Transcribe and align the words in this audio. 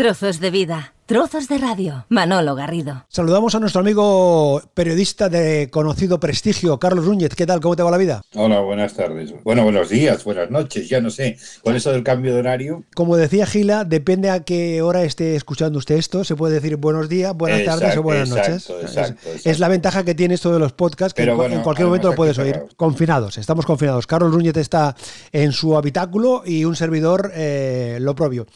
Trozos 0.00 0.40
de 0.40 0.50
vida. 0.50 0.94
Trozos 1.04 1.46
de 1.46 1.58
radio. 1.58 2.06
Manolo 2.08 2.54
Garrido. 2.54 3.04
Saludamos 3.08 3.54
a 3.54 3.60
nuestro 3.60 3.82
amigo 3.82 4.62
periodista 4.72 5.28
de 5.28 5.68
conocido 5.68 6.18
prestigio, 6.20 6.78
Carlos 6.78 7.04
Núñez. 7.04 7.34
¿Qué 7.34 7.44
tal? 7.44 7.60
¿Cómo 7.60 7.76
te 7.76 7.82
va 7.82 7.90
la 7.90 7.98
vida? 7.98 8.22
Hola, 8.34 8.60
buenas 8.60 8.94
tardes. 8.94 9.34
Bueno, 9.44 9.64
buenos 9.64 9.90
días, 9.90 10.24
buenas 10.24 10.50
noches, 10.50 10.88
ya 10.88 11.02
no 11.02 11.10
sé. 11.10 11.36
Con 11.62 11.76
eso 11.76 11.92
del 11.92 12.02
cambio 12.02 12.32
de 12.32 12.38
horario. 12.38 12.84
Como 12.94 13.18
decía 13.18 13.44
Gila, 13.44 13.84
depende 13.84 14.30
a 14.30 14.44
qué 14.44 14.80
hora 14.80 15.02
esté 15.02 15.36
escuchando 15.36 15.78
usted 15.78 15.96
esto. 15.96 16.24
Se 16.24 16.34
puede 16.34 16.54
decir 16.54 16.76
buenos 16.76 17.10
días, 17.10 17.34
buenas 17.34 17.64
tardes 17.64 17.94
o 17.98 18.02
buenas 18.02 18.30
noches. 18.30 18.72
es, 19.44 19.58
la 19.58 19.68
ventaja 19.68 20.02
que 20.04 20.14
tiene 20.14 20.32
esto 20.32 20.50
de 20.50 20.60
los 20.60 20.72
podcasts, 20.72 21.12
que 21.12 21.24
en, 21.24 21.60
cualquier 21.60 21.88
momento 21.88 22.08
lo 22.08 22.14
puedes 22.14 22.38
oír. 22.38 22.62
Confinados, 22.76 23.36
estamos 23.36 23.66
confinados. 23.66 24.06
Carlos 24.06 24.32
Núñez 24.32 24.56
está 24.56 24.96
en 25.30 25.52
su 25.52 25.76
habitáculo 25.76 26.42
y 26.46 26.64
un 26.64 26.74
servidor 26.74 27.32
eh, 27.34 27.98
lo 28.00 28.14
propio. 28.14 28.46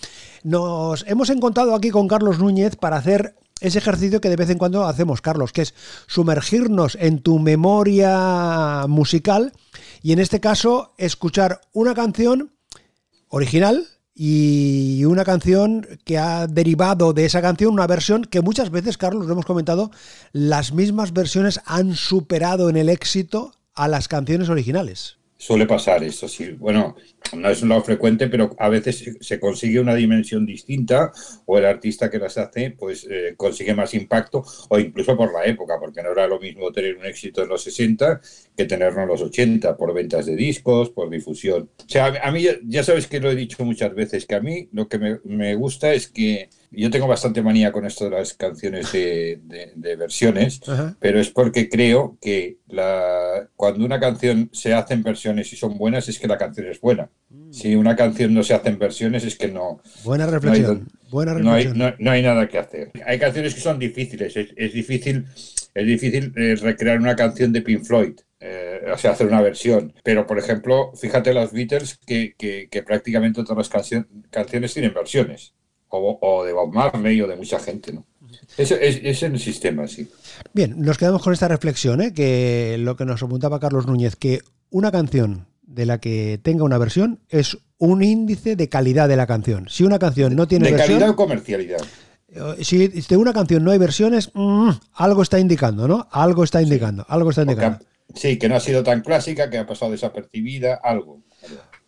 Nos 0.45 1.07
hemos 1.09 1.31
encontrado 1.31 1.75
aquí 1.75 1.89
con 1.89 2.07
Carlos 2.07 2.39
Núñez 2.39 2.77
para 2.77 2.99
hacer 2.99 3.35
ese 3.63 3.79
ejercicio 3.79 4.21
que 4.21 4.29
de 4.29 4.37
vez 4.37 4.51
en 4.51 4.59
cuando 4.59 4.85
hacemos, 4.85 5.23
Carlos, 5.23 5.55
que 5.55 5.63
es 5.63 5.75
sumergirnos 6.07 6.99
en 7.01 7.21
tu 7.21 7.39
memoria 7.39 8.85
musical 8.87 9.54
y 10.03 10.13
en 10.13 10.18
este 10.18 10.41
caso 10.41 10.93
escuchar 10.99 11.63
una 11.73 11.95
canción 11.95 12.53
original 13.29 13.89
y 14.15 15.07
una 15.07 15.25
canción 15.25 15.89
que 16.04 16.18
ha 16.18 16.46
derivado 16.46 17.15
de 17.15 17.25
esa 17.25 17.40
canción 17.40 17.73
una 17.73 17.87
versión 17.87 18.26
que 18.26 18.43
muchas 18.43 18.68
veces, 18.68 18.99
Carlos, 18.99 19.25
lo 19.25 19.32
hemos 19.32 19.46
comentado, 19.46 19.90
las 20.32 20.75
mismas 20.75 21.15
versiones 21.15 21.63
han 21.65 21.96
superado 21.96 22.68
en 22.68 22.76
el 22.76 22.90
éxito 22.90 23.54
a 23.73 23.89
las 23.89 24.09
canciones 24.09 24.51
originales. 24.51 25.17
Suele 25.37 25.67
pasar 25.67 26.03
esto, 26.05 26.29
sí. 26.29 26.53
Bueno, 26.53 26.97
no 27.37 27.51
es 27.51 27.63
lo 27.63 27.83
frecuente, 27.83 28.29
pero 28.29 28.55
a 28.59 28.69
veces 28.69 29.17
se 29.21 29.41
consigue 29.41 29.81
una 29.81 29.95
dimensión 29.95 30.47
distinta 30.47 31.13
o 31.45 31.59
el 31.59 31.65
artista 31.65 32.09
que 32.09 32.19
las 32.19 32.39
hace 32.39 32.70
pues 32.70 33.07
eh, 33.11 33.34
consigue 33.37 33.75
más 33.75 33.95
impacto 33.95 34.45
o 34.69 34.79
incluso 34.79 35.17
por 35.17 35.33
la 35.33 35.45
época, 35.45 35.75
porque 35.81 36.03
no 36.03 36.13
era 36.13 36.29
lo 36.29 36.39
mismo 36.39 36.73
tener 36.73 36.97
un 36.97 37.05
éxito 37.05 37.43
en 37.43 37.49
los 37.49 37.63
60 37.65 38.21
que 38.57 38.65
tenerlo 38.65 39.03
en 39.03 39.09
los 39.09 39.23
80 39.23 39.77
por 39.77 39.93
ventas 39.93 40.27
de 40.27 40.37
discos, 40.37 40.91
por 40.91 41.11
difusión. 41.11 41.69
O 41.79 41.89
sea, 41.89 42.07
a 42.23 42.31
mí 42.31 42.47
ya 42.65 42.85
sabes 42.85 43.07
que 43.07 43.21
lo 43.21 43.31
he 43.31 43.35
dicho 43.35 43.65
muchas 43.65 43.95
veces, 43.95 44.27
que 44.27 44.37
a 44.37 44.41
mí 44.41 44.69
lo 44.73 44.89
que 44.89 44.98
me 45.25 45.55
gusta 45.57 45.93
es 45.93 46.09
que 46.09 46.48
yo 46.77 46.91
tengo 46.91 47.06
bastante 47.06 47.42
manía 47.42 47.72
con 47.72 47.84
esto 47.84 48.05
de 48.05 48.11
las 48.11 48.34
canciones 48.34 48.92
de, 48.92 49.41
versiones, 49.98 50.61
pero 50.98 51.20
es 51.20 51.30
porque 51.30 51.69
creo 51.69 52.19
que 52.20 52.58
la, 52.69 53.48
cuando 53.56 53.84
una 53.84 54.00
canción 54.00 54.50
se 54.53 54.75
hace 54.75 54.95
en 54.95 55.02
versiones 55.02 55.52
y 55.52 55.56
son 55.56 55.77
buenas, 55.78 56.08
es 56.08 56.19
que 56.19 56.28
la 56.28 56.39
canción 56.39 56.67
es 56.67 56.80
buena. 56.80 57.11
Mm. 57.30 57.52
Si 57.52 57.75
una 57.75 57.97
canción 57.97 58.34
no 58.34 58.42
se 58.42 58.55
hace 58.55 58.69
en 58.69 58.78
versiones, 58.78 59.25
es 59.25 59.36
que 59.36 59.48
no. 59.48 59.80
Buena 60.05 60.27
reflexión. 60.27 60.89
buena 61.11 61.34
reflexión. 61.34 61.78
No, 61.98 62.11
hay, 62.11 62.22
nada 62.22 62.48
que 62.48 62.58
hacer. 62.58 62.91
Hay 63.06 63.19
canciones 63.19 63.55
que 63.55 63.61
son 63.61 63.78
difíciles. 63.78 64.36
Es, 64.36 64.72
difícil, 64.72 65.27
es 65.75 65.86
difícil 65.86 66.33
eh, 66.36 66.56
recrear 66.56 66.98
una 66.98 67.17
canción 67.17 67.52
de 67.52 67.62
Pink 67.62 67.84
Floyd. 67.84 68.14
Eh, 68.41 68.83
o 68.92 68.98
sea, 68.98 69.12
hacer 69.12 69.27
una 69.27 69.41
versión. 69.41 69.95
Pero, 70.02 70.27
por 70.27 70.39
ejemplo, 70.39 70.92
fíjate 70.95 71.33
los 71.33 71.52
Beatles 71.52 71.98
que, 72.06 72.34
que, 72.36 72.83
prácticamente 72.83 73.42
todas 73.42 73.70
las 73.72 74.06
canciones 74.30 74.75
tienen 74.75 74.92
versiones 74.92 75.55
o, 75.97 76.45
de 76.45 76.53
Bob 76.53 76.73
Marley 76.73 77.20
o 77.20 77.27
de 77.27 77.37
mucha 77.37 77.59
gente, 77.59 77.92
¿no? 77.92 78.05
Es, 78.56 78.70
es, 78.70 79.23
el 79.23 79.39
sistema, 79.39 79.87
sí. 79.87 80.09
Bien, 80.53 80.75
nos 80.78 80.98
quedamos 80.98 81.23
con 81.23 81.33
esta 81.33 81.48
reflexión, 81.48 82.01
¿eh? 82.01 82.12
que 82.12 82.77
lo 82.78 82.97
que 82.97 83.05
nos 83.05 83.23
apuntaba 83.23 83.61
Carlos 83.61 83.86
Núñez, 83.86 84.17
que 84.17 84.41
una 84.70 84.91
canción 84.91 85.47
de 85.62 85.86
la 85.86 85.98
que 85.98 86.39
tenga 86.42 86.64
una 86.64 86.78
versión 86.78 87.20
es 87.28 87.59
un 87.78 88.03
índice 88.03 88.56
de 88.56 88.69
calidad 88.69 89.09
de 89.09 89.17
la 89.17 89.27
canción. 89.27 89.69
Si 89.69 89.84
una 89.84 89.98
canción 89.98 90.36
no 90.36 90.47
tiene 90.47 90.70
versión... 90.70 90.86
De 90.86 90.95
calidad 90.95 91.11
o 91.11 91.17
comercialidad. 91.17 91.81
Eh, 92.29 92.64
si 92.64 92.89
de 92.89 93.17
una 93.17 93.33
canción 93.33 93.64
no 93.64 93.70
hay 93.70 93.79
versiones, 93.79 94.31
mm, 94.34 94.70
algo 94.95 95.23
está 95.23 95.39
indicando, 95.39 95.86
¿no? 95.86 96.08
Algo 96.11 96.45
está 96.45 96.61
indicando, 96.61 97.05
algo 97.08 97.31
está 97.31 97.42
indicando. 97.42 97.84
sí, 98.14 98.39
que 98.39 98.48
no 98.48 98.56
ha 98.56 98.61
sido 98.61 98.83
tan 98.83 99.03
clásica, 99.03 99.51
que 99.51 99.58
ha 99.58 99.67
pasado 99.67 99.92
desapercibida, 99.92 100.80
algo. 100.83 101.23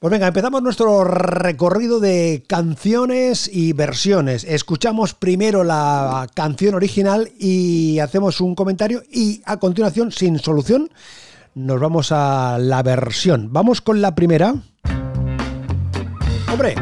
Pues 0.07 0.13
venga, 0.13 0.29
empezamos 0.29 0.63
nuestro 0.63 1.03
recorrido 1.03 1.99
de 1.99 2.45
canciones 2.47 3.51
y 3.53 3.73
versiones. 3.73 4.45
Escuchamos 4.45 5.15
primero 5.15 5.65
la 5.65 6.29
canción 6.33 6.77
original 6.77 7.33
y 7.41 7.99
hacemos 7.99 8.41
un 8.41 8.55
comentario 8.55 9.03
y 9.11 9.43
a 9.45 9.57
continuación, 9.57 10.13
sin 10.13 10.39
solución, 10.39 10.91
nos 11.57 11.81
vamos 11.81 12.13
a 12.13 12.57
la 12.61 12.85
versión. 12.85 13.53
Vamos 13.53 13.81
con 13.81 14.01
la 14.01 14.15
primera. 14.15 14.55
Hombre, 16.53 16.77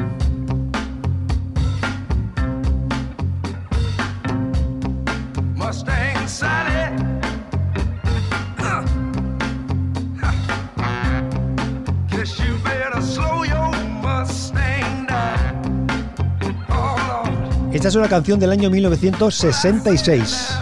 Esta 17.74 17.88
es 17.88 17.96
una 17.96 18.08
canción 18.08 18.38
del 18.38 18.52
año 18.52 18.70
1966. 18.70 20.56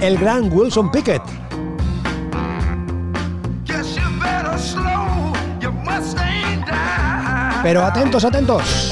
El 0.00 0.16
gran 0.16 0.50
Wilson 0.50 0.90
Pickett. 0.90 1.20
Pero 7.62 7.84
atentos, 7.84 8.24
atentos. 8.24 8.89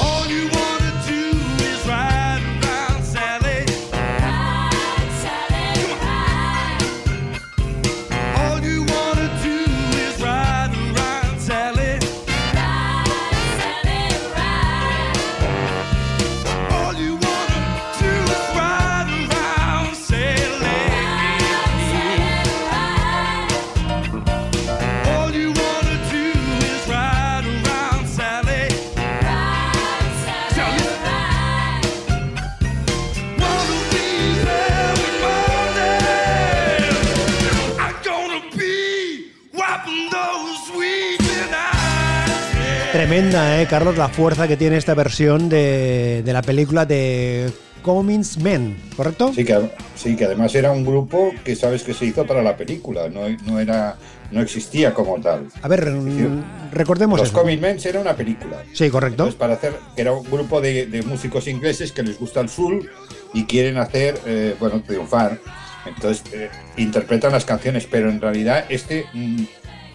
¿Eh, 43.61 43.67
Carlos? 43.67 43.97
La 43.97 44.07
fuerza 44.07 44.47
que 44.47 44.55
tiene 44.55 44.77
esta 44.77 44.93
versión 44.93 45.49
de, 45.49 46.23
la 46.25 46.41
película 46.41 46.85
de 46.85 47.51
Cummings 47.81 48.37
Men, 48.37 48.77
¿correcto? 48.95 49.33
Sí 49.33 49.43
que, 49.43 49.69
sí, 49.95 50.15
que 50.15 50.25
además 50.25 50.55
era 50.55 50.71
un 50.71 50.85
grupo 50.85 51.31
que 51.43 51.55
sabes 51.55 51.83
que 51.83 51.93
se 51.93 52.05
hizo 52.05 52.25
para 52.25 52.41
la 52.41 52.55
película, 52.55 53.09
no, 53.09 53.27
no 53.45 53.59
era 53.59 53.97
no 54.31 54.41
existía 54.41 54.93
como 54.93 55.19
tal. 55.19 55.47
A 55.61 55.67
ver, 55.67 55.89
mm, 55.89 56.71
recordemos 56.71 57.19
Los 57.19 57.31
Cummings 57.31 57.61
Men 57.61 57.77
era 57.83 57.99
una 57.99 58.15
película. 58.15 58.63
Sí, 58.73 58.89
correcto. 58.89 59.29
para 59.37 59.55
hacer, 59.55 59.73
era 59.97 60.13
un 60.13 60.23
grupo 60.29 60.61
de, 60.61 61.03
músicos 61.05 61.47
ingleses 61.47 61.91
que 61.91 62.03
les 62.03 62.17
gusta 62.17 62.39
el 62.39 62.49
soul 62.49 62.89
y 63.33 63.45
quieren 63.45 63.77
hacer, 63.77 64.19
eh, 64.25 64.55
bueno, 64.59 64.81
triunfar. 64.83 65.39
Entonces, 65.85 66.23
eh, 66.33 66.49
interpretan 66.77 67.31
las 67.31 67.45
canciones, 67.45 67.87
pero 67.89 68.09
en 68.09 68.21
realidad 68.21 68.65
este... 68.69 69.05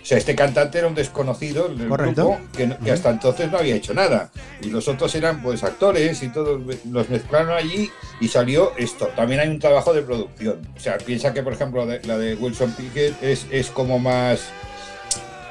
O 0.05 0.07
sea, 0.07 0.19
este 0.19 0.35
cantante 0.35 0.77
era 0.77 0.87
un 0.87 0.95
desconocido 0.95 1.67
del 1.67 1.89
grupo 1.89 2.39
que, 2.55 2.93
hasta 2.93 3.09
entonces 3.09 3.51
no 3.51 3.57
había 3.57 3.75
hecho 3.75 3.95
nada. 3.95 4.31
Y 4.61 4.69
los 4.69 4.87
otros 4.87 5.15
eran 5.15 5.43
pues 5.43 5.65
actores 5.65 6.23
y 6.23 6.29
todos 6.29 6.61
los 6.91 7.09
mezclaron 7.09 7.53
allí 7.53 7.91
y 8.21 8.29
salió 8.29 8.73
esto. 8.77 9.07
También 9.17 9.41
hay 9.41 9.49
un 9.49 9.59
trabajo 9.59 9.95
de 9.95 10.03
producción. 10.03 10.61
O 10.77 10.79
sea, 10.79 10.99
piensa 10.99 11.33
que 11.33 11.43
por 11.43 11.55
ejemplo 11.55 11.87
la 11.87 12.19
de 12.19 12.35
Wilson 12.35 12.73
Pickett 12.73 13.23
es, 13.23 13.47
es 13.51 13.71
como 13.71 13.99
más 13.99 14.51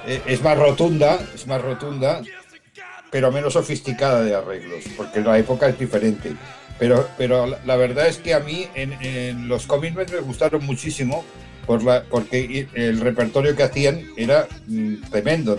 e, 0.06 0.22
es 0.28 0.44
más 0.44 0.56
rotunda, 0.56 1.20
es 1.34 1.48
más 1.48 1.60
rotunda, 1.60 2.22
pero 3.10 3.32
menos 3.32 3.54
sofisticada 3.54 4.22
de 4.22 4.36
arreglos, 4.36 4.84
porque 4.96 5.22
la 5.22 5.38
época 5.38 5.68
es 5.68 5.80
diferente. 5.80 6.36
Pero, 6.80 7.08
pero 7.18 7.58
la 7.66 7.76
verdad 7.76 8.08
es 8.08 8.18
que 8.18 8.34
a 8.34 8.40
mí 8.40 8.68
en, 8.76 9.48
los 9.48 9.68
cómics 9.68 9.96
me 9.96 10.20
gustaron 10.20 10.66
muchísimo 10.66 11.24
por 11.66 11.84
la, 11.84 12.04
porque 12.04 12.68
el 12.74 13.00
repertorio 13.00 13.56
que 13.56 13.64
hacían 13.64 14.02
era 14.18 14.48
mm, 14.68 15.10
tremendo 15.10 15.58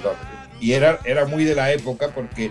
y 0.61 0.73
era, 0.73 0.99
era 1.05 1.27
muy 1.27 1.45
de 1.45 1.55
la 1.55 1.73
época 1.73 2.09
porque 2.15 2.51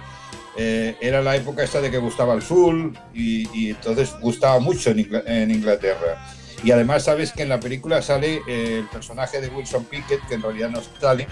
eh, 0.55 0.95
era 1.01 1.21
la 1.21 1.35
época 1.35 1.63
esta 1.63 1.81
de 1.81 1.89
que 1.89 1.97
gustaba 1.97 2.33
el 2.35 2.41
sur 2.41 2.93
y, 3.13 3.69
entonces 3.69 4.13
gustaba 4.21 4.59
mucho 4.59 4.91
en, 4.91 5.51
Inglaterra. 5.51 6.27
Y 6.63 6.71
además 6.71 7.03
sabes 7.03 7.33
que 7.33 7.43
en 7.43 7.49
la 7.49 7.59
película 7.59 8.01
sale 8.01 8.41
eh, 8.47 8.79
el 8.79 8.87
personaje 8.87 9.41
de 9.41 9.49
Wilson 9.49 9.85
Pickett, 9.85 10.25
que 10.27 10.35
en 10.35 10.41
realidad 10.43 10.69
no 10.69 10.81
sale, 11.01 11.27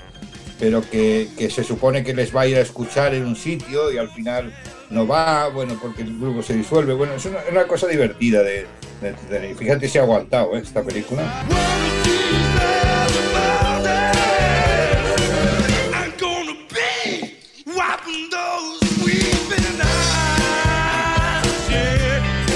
pero 0.60 0.82
que, 0.90 1.30
se 1.50 1.64
supone 1.64 2.04
que 2.04 2.14
les 2.14 2.36
va 2.36 2.42
a 2.42 2.48
ir 2.48 2.58
a 2.58 2.62
escuchar 2.62 3.14
en 3.14 3.26
un 3.26 3.36
sitio 3.36 3.92
y 3.92 3.98
al 3.98 4.10
final 4.10 4.54
no 4.92 5.08
va, 5.08 5.48
bueno, 5.48 5.78
porque 5.82 6.04
el 6.04 6.20
grupo 6.20 6.44
se 6.44 6.54
disuelve. 6.54 6.94
Bueno, 6.94 7.14
es 7.14 7.26
una, 7.26 7.66
cosa 7.66 7.88
divertida 7.88 8.44
de, 8.44 8.68
de, 9.02 9.56
Fíjate 9.56 9.88
si 9.88 9.98
ha 9.98 10.04
aguantado 10.04 10.56
¿eh? 10.56 10.60
esta 10.60 10.84
película. 10.84 11.24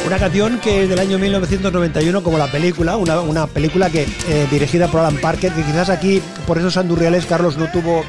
Una 0.06 0.20
canción 0.20 0.60
que 0.60 0.84
es 0.84 0.90
del 0.90 1.00
año 1.00 1.18
1991 1.18 2.22
como 2.22 2.38
la 2.38 2.52
película, 2.52 2.96
una, 2.96 3.48
película 3.48 3.90
que 3.90 4.04
eh, 4.04 4.48
dirigida 4.52 4.88
por 4.88 5.00
Alan 5.00 5.18
Parker, 5.18 5.52
que 5.52 5.64
quizás 5.64 5.90
aquí 5.90 6.22
por 6.46 6.60
esos 6.60 6.78
andurriales 6.78 7.26
Carlos 7.26 7.58
no 7.58 7.72
tuvo 7.72 8.04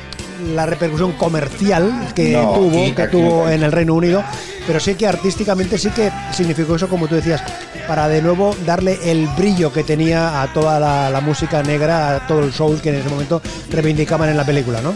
la 0.55 0.67
repercusión 0.67 1.13
comercial 1.13 2.13
que 2.15 2.33
tuvo, 2.33 2.95
que 2.95 3.09
tuvo 3.09 3.49
en 3.49 3.63
el 3.63 3.73
Reino 3.73 3.95
Unido, 3.95 4.23
pero 4.67 4.81
sí 4.81 4.95
que 4.95 5.07
artísticamente 5.07 5.79
sí 5.79 5.91
que 5.91 6.11
significó 6.33 6.77
eso, 6.77 6.89
como 6.89 7.09
tú 7.09 7.15
decías, 7.15 7.43
para 7.87 8.09
de 8.09 8.23
nuevo 8.23 8.55
darle 8.65 8.99
el 9.05 9.27
brillo 9.37 9.73
que 9.73 9.85
tenía 9.85 10.43
a 10.43 10.53
toda 10.53 10.81
la, 10.81 11.11
la 11.11 11.21
música 11.21 11.63
negra, 11.63 12.17
a 12.17 12.27
todo 12.27 12.41
el 12.45 12.53
soul 12.53 12.81
que 12.81 12.91
en 12.91 12.97
ese 12.97 13.09
momento 13.09 13.41
reivindicaban 13.71 14.29
en 14.29 14.37
la 14.37 14.45
película, 14.45 14.81
¿no? 14.81 14.95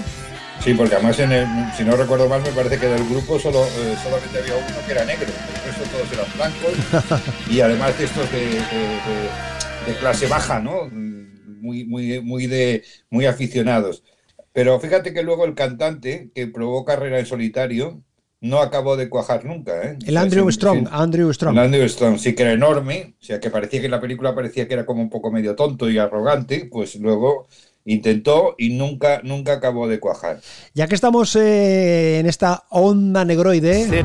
Sí, 0.63 0.75
porque 0.75 0.95
además, 0.95 1.19
en 1.19 1.33
el, 1.33 1.47
si 1.75 1.85
no 1.85 1.97
recuerdo 1.97 2.29
mal, 2.29 2.43
me 2.43 2.51
parece 2.51 2.79
que 2.79 2.87
del 2.87 3.09
grupo 3.09 3.39
solo, 3.39 3.65
eh, 3.65 3.97
solamente 4.03 4.39
había 4.39 4.57
uno 4.57 4.87
que 4.87 4.93
era 4.93 5.05
negro, 5.07 5.27
el 5.27 5.65
resto 5.65 5.85
todos 5.91 6.13
eran 6.13 6.27
blancos 6.37 7.23
y 7.51 7.61
además 7.61 7.99
de 7.99 8.05
estos 8.05 8.31
de, 8.31 9.95
clase 9.99 10.27
baja, 10.27 10.61
¿no? 10.61 10.89
Muy, 10.91 11.85
muy, 11.85 12.21
muy, 12.21 12.47
de, 12.47 12.85
muy 13.09 13.25
aficionados. 13.25 14.03
Pero 14.53 14.79
fíjate 14.81 15.13
que 15.13 15.23
luego 15.23 15.45
el 15.45 15.55
cantante 15.55 16.31
que 16.35 16.47
probó 16.47 16.85
carrera 16.85 17.19
en 17.19 17.27
solitario 17.27 18.03
no 18.41 18.61
acabó 18.61 18.97
de 18.97 19.09
cuajar 19.09 19.45
nunca. 19.45 19.83
¿eh? 19.83 19.99
El 20.07 20.17
Andrew 20.17 20.51
Strong, 20.51 20.89
Andrew 20.91 21.33
Strong. 21.33 21.57
El 21.57 21.63
Andrew 21.63 21.89
Strong, 21.89 22.19
sí 22.19 22.35
que 22.35 22.43
era 22.43 22.53
enorme, 22.53 23.15
o 23.21 23.25
sea 23.25 23.39
que 23.39 23.51
parecía 23.51 23.81
que 23.81 23.87
en 23.87 23.93
la 23.93 24.01
película 24.01 24.35
parecía 24.35 24.67
que 24.67 24.75
era 24.75 24.87
como 24.87 25.03
un 25.03 25.11
poco 25.11 25.31
medio 25.31 25.55
tonto 25.55 25.91
y 25.91 25.99
arrogante, 25.99 26.69
pues 26.71 26.97
luego 26.97 27.49
intentó 27.85 28.55
y 28.59 28.71
nunca, 28.71 29.21
nunca 29.23 29.55
acabó 29.55 29.89
de 29.89 30.01
cuajar. 30.01 30.41
Ya 30.75 30.87
que 30.87 30.95
estamos 30.95 31.37
eh, 31.37 32.19
en 32.19 32.27
esta 32.27 32.65
onda 32.71 33.25
negroide, 33.25 34.05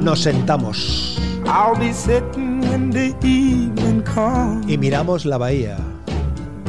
nos 0.00 0.20
sentamos 0.20 1.20
y 4.68 4.78
miramos 4.78 5.24
la 5.24 5.38
bahía. 5.38 5.99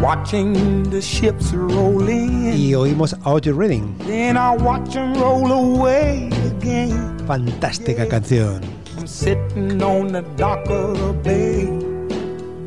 Watching 0.01 0.89
the 0.89 1.00
ships 1.00 1.53
rolling. 1.53 2.53
Y 2.53 2.74
oímos 2.74 3.13
Audrey 3.24 3.53
Reading. 3.53 3.95
Then 4.00 4.36
I 4.36 4.57
watch 4.57 4.95
them 4.95 5.13
roll 5.13 5.51
away 5.51 6.31
again. 6.48 7.19
Fantástica 7.27 8.07
canción. 8.07 8.63
I'm 8.98 9.06
sitting 9.06 9.80
on 9.83 10.07
the 10.07 10.24
dock 10.38 10.68
of 10.69 10.98
the 10.98 11.13
bay, 11.13 11.68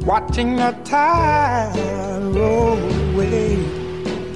watching 0.07 0.55
the 0.57 0.71
tide 0.85 1.75
roll 2.35 2.79
away. 3.13 3.57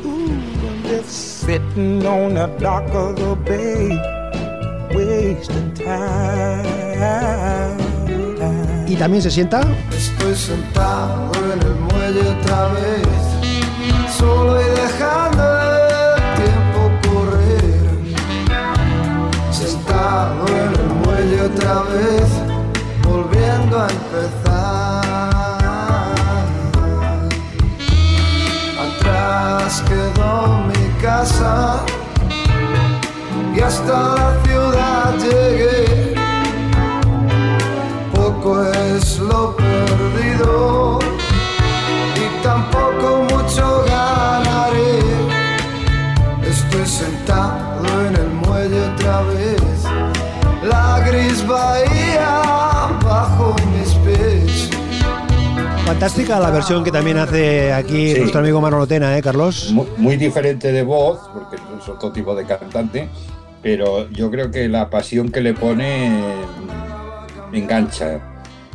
Ooh, 0.05 0.33
I'm 0.67 0.83
just 0.83 1.39
sitting 1.43 2.05
on 2.05 2.35
the 2.35 2.49
dock 2.59 2.93
of 2.95 3.15
the 3.17 3.37
bay, 3.47 3.97
wasting 4.93 5.73
time. 5.75 7.88
¿Y 8.89 8.97
también 8.97 9.23
se 9.23 9.31
sienta? 9.31 9.61
Estoy 9.95 10.35
sentado 10.35 11.31
en 11.53 11.61
el 11.61 11.75
muelle 11.75 12.21
otra 12.21 12.69
vez, 12.69 13.07
solo 14.17 14.59
y 14.63 14.65
dejando 14.65 15.43
el 15.61 16.17
tiempo 16.37 16.81
correr. 17.07 17.85
Sentado 19.53 20.47
en 20.49 20.73
el 20.81 20.89
muelle 21.05 21.41
otra 21.43 21.83
vez, 21.83 22.29
volviendo 23.05 23.79
a 23.79 23.89
empezar. 23.89 24.48
Fantástica 55.99 56.39
la 56.39 56.53
versión 56.53 56.85
que 56.85 56.93
también 56.93 57.19
hace 57.19 57.73
aquí 57.73 58.15
nuestro 58.15 58.39
amigo 58.39 58.61
Manolo 58.61 58.87
Tena, 58.87 59.19
¿eh, 59.19 59.21
Carlos? 59.21 59.75
Muy, 59.97 60.17
diferente 60.17 60.71
de 60.71 60.85
voz, 60.85 61.19
porque 61.35 61.57
es 61.57 61.89
otro 61.89 62.13
tipo 62.13 62.37
de 62.37 62.45
cantante, 62.47 63.09
pero 63.65 64.09
yo 64.11 64.31
creo 64.31 64.49
que 64.49 64.69
la 64.69 64.91
pasión 64.91 65.33
que 65.33 65.41
le 65.41 65.55
pone 65.55 66.15
engancha. 67.53 68.21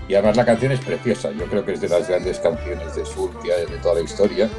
Y 0.09 0.15
además 0.15 0.35
la 0.35 0.43
canción 0.43 0.73
es 0.73 0.81
preciosa, 0.81 1.31
yo 1.31 1.45
creo 1.45 1.65
que 1.65 1.71
es 1.71 1.79
de 1.79 1.87
las 1.87 2.09
grandes 2.09 2.39
canciones 2.39 2.93
de 2.93 3.05
sur 3.05 3.29
que 3.41 3.53
hay 3.53 3.67
de 3.67 3.77
toda 3.77 3.95
la 3.95 4.01
historia. 4.01 4.49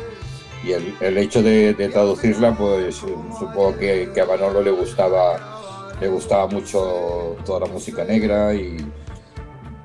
Y 0.64 0.72
el, 0.72 1.18
hecho 1.18 1.42
de, 1.42 1.74
traducirla, 1.92 2.56
pues 2.56 2.94
supongo 2.94 3.76
que, 3.76 4.08
que 4.14 4.22
a 4.22 4.24
Manolo 4.24 4.62
le 4.62 4.70
gustaba, 4.70 5.92
le 6.00 6.08
gustaba 6.08 6.46
mucho 6.46 7.36
toda 7.44 7.60
la 7.60 7.66
música 7.66 8.04
negra 8.04 8.54
y, 8.54 8.78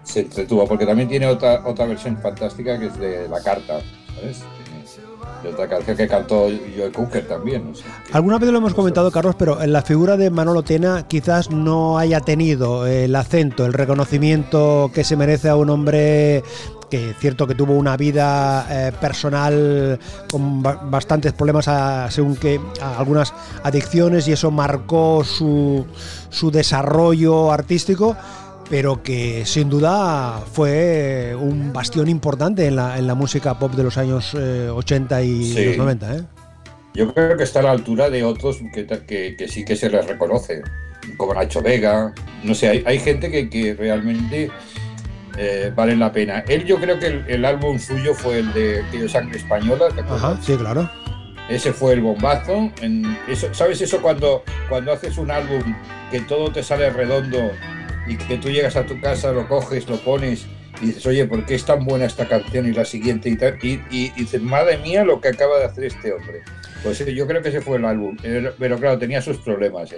se 0.04 0.22
entretuvo, 0.22 0.68
porque 0.68 0.86
también 0.86 1.08
tiene 1.08 1.28
otra, 1.28 1.62
otra 1.66 1.86
versión 1.86 2.18
fantástica 2.18 2.80
que 2.80 2.88
es 2.88 2.98
de 2.98 3.28
La 3.28 3.42
Carta, 3.42 3.80
¿sabes? 4.16 4.44
De 5.44 5.50
otra 5.50 5.70
canción 5.70 5.96
que 5.96 6.08
cantó 6.08 6.48
Joe 6.76 6.92
Cooker 6.92 7.28
también. 7.28 7.74
Alguna 8.12 8.40
vez 8.40 8.50
lo 8.50 8.58
hemos 8.58 8.74
comentado, 8.74 9.10
Carlos, 9.12 9.36
pero 9.38 9.62
en 9.62 9.72
la 9.72 9.82
figura 9.82 10.18
de 10.18 10.30
Manolo 10.30 10.64
Tena 10.64 11.08
quizás 11.08 11.50
no 11.50 11.98
haya 11.98 12.20
tenido 12.20 12.86
el 12.88 13.16
acento, 13.16 13.66
el 13.66 13.74
reconocimiento 13.74 14.92
que 14.94 15.04
se 15.04 15.16
merece 15.16 15.48
a 15.50 15.56
un 15.56 15.70
hombre 15.70 16.44
que 16.90 17.12
es 17.12 17.18
cierto 17.18 17.46
que 17.46 17.56
tuvo 17.56 17.74
una 17.74 17.96
vida 17.96 18.66
eh, 18.70 18.92
personal 19.00 20.00
con 20.30 20.64
bastantes 20.64 21.34
problemas 21.34 21.70
según 22.12 22.36
que 22.36 22.60
algunas 22.82 23.34
adicciones 23.64 24.28
y 24.28 24.32
eso 24.32 24.50
marcó 24.52 25.24
su, 25.24 25.86
su 26.30 26.52
desarrollo 26.52 27.52
artístico 27.52 28.18
pero 28.70 29.02
que 29.02 29.46
sin 29.46 29.70
duda 29.70 30.44
fue 30.52 31.36
un 31.36 31.74
bastión 31.74 32.08
importante 32.08 32.68
en 32.68 32.76
la, 32.76 32.98
en 32.98 33.08
la 33.08 33.16
música 33.16 33.58
pop 33.58 33.74
de 33.74 33.84
los 33.84 33.98
años 33.98 34.36
80 34.36 35.22
eh, 35.22 35.26
y 35.26 35.66
los 35.66 35.78
90. 35.78 36.16
¿eh? 36.16 36.24
Yo 36.94 37.14
creo 37.14 37.36
que 37.36 37.44
está 37.44 37.60
a 37.60 37.64
la 37.64 37.72
altura 37.72 38.10
de 38.10 38.24
otros 38.24 38.60
que, 38.74 38.86
que, 39.36 39.48
sí 39.48 39.66
que 39.66 39.76
se 39.76 39.90
les 39.90 40.06
reconoce, 40.06 40.62
como 41.18 41.34
Nacho 41.34 41.62
Vega, 41.62 42.14
no 42.44 42.54
sé, 42.54 42.68
hay, 42.68 42.84
hay 42.86 43.00
gente 43.00 43.32
que, 43.32 43.50
que 43.50 43.74
realmente 43.74 44.52
eh, 45.38 45.72
vale 45.76 45.96
la 45.96 46.12
pena. 46.12 46.44
Él 46.48 46.66
yo 46.66 46.80
creo 46.80 47.00
que 47.00 47.24
el, 47.28 47.46
álbum 47.46 47.80
suyo 47.80 48.14
fue 48.14 48.40
el 48.40 48.54
de 48.54 48.84
Tío 48.92 49.08
Sangre 49.08 49.38
Española, 49.38 49.86
Ajá, 50.10 50.38
sí, 50.42 50.56
claro. 50.58 50.90
Ese 51.50 51.74
fue 51.74 51.94
el 51.94 52.02
bombazo. 52.02 52.70
En 52.82 53.18
eso, 53.28 53.52
¿Sabes 53.54 53.82
eso 53.82 54.02
cuando, 54.02 54.44
cuando 54.68 54.92
haces 54.92 55.18
un 55.18 55.32
álbum 55.32 55.64
que 56.12 56.20
todo 56.22 56.52
te 56.52 56.62
sale 56.62 56.90
redondo 56.90 57.52
y 58.10 58.18
que 58.18 58.38
tú 58.38 58.50
llegas 58.50 58.76
a 58.76 58.86
tu 58.86 59.00
casa, 59.00 59.32
lo 59.32 59.48
coges, 59.48 59.88
lo 59.88 59.98
pones 59.98 60.48
y 60.82 60.88
dices, 60.88 61.06
oye, 61.06 61.26
¿por 61.26 61.46
qué 61.46 61.56
es 61.56 61.64
tan 61.64 61.86
buena 61.86 62.06
esta 62.06 62.28
canción 62.28 62.68
y 62.68 62.74
la 62.74 62.84
siguiente 62.84 63.30
y 63.30 63.38
tal? 63.38 63.60
Y, 63.62 64.10
dices, 64.12 64.42
madre 64.42 64.78
mía, 64.80 65.04
lo 65.04 65.22
que 65.22 65.28
acaba 65.28 65.60
de 65.60 65.66
hacer 65.66 65.86
este 65.86 66.12
hombre. 66.12 66.42
Pues 66.84 66.98
yo 67.06 67.28
creo 67.28 67.42
que 67.42 67.50
ese 67.50 67.62
fue 67.62 67.78
el 67.78 67.86
álbum, 67.86 68.18
pero, 68.58 68.80
claro, 68.80 68.98
tenía 68.98 69.22
sus 69.22 69.38
problemas, 69.38 69.94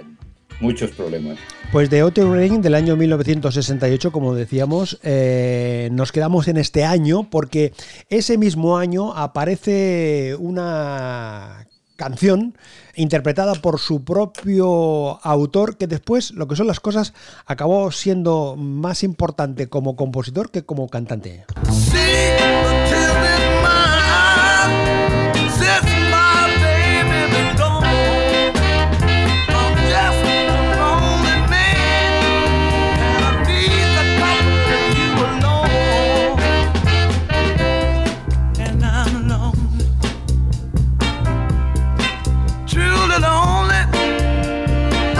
muchos 0.60 0.90
problemas. 0.90 1.38
Pues 1.72 1.88
de 1.88 2.00
Outer 2.00 2.26
Rain 2.26 2.60
del 2.60 2.74
año 2.74 2.96
1968, 2.96 4.12
como 4.12 4.34
decíamos, 4.34 4.98
eh, 5.02 5.88
nos 5.92 6.12
quedamos 6.12 6.48
en 6.48 6.58
este 6.58 6.84
año 6.84 7.30
porque 7.30 7.72
ese 8.10 8.36
mismo 8.36 8.76
año 8.76 9.14
aparece 9.14 10.36
una 10.38 11.66
canción 12.02 12.58
interpretada 12.96 13.54
por 13.54 13.78
su 13.78 14.02
propio 14.02 15.24
autor, 15.24 15.76
que 15.76 15.86
después, 15.86 16.32
lo 16.32 16.48
que 16.48 16.56
son 16.56 16.66
las 16.66 16.80
cosas, 16.80 17.14
acabó 17.46 17.92
siendo 17.92 18.56
más 18.56 19.04
importante 19.04 19.68
como 19.68 19.94
compositor 19.94 20.50
que 20.50 20.64
como 20.64 20.88
cantante. 20.88 21.44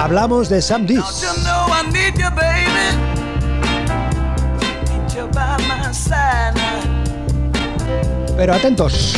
Hablamos 0.03 0.49
de 0.49 0.61
Sam 0.61 0.85
Diss. 0.85 1.25
Pero 8.37 8.55
atentos. 8.55 9.15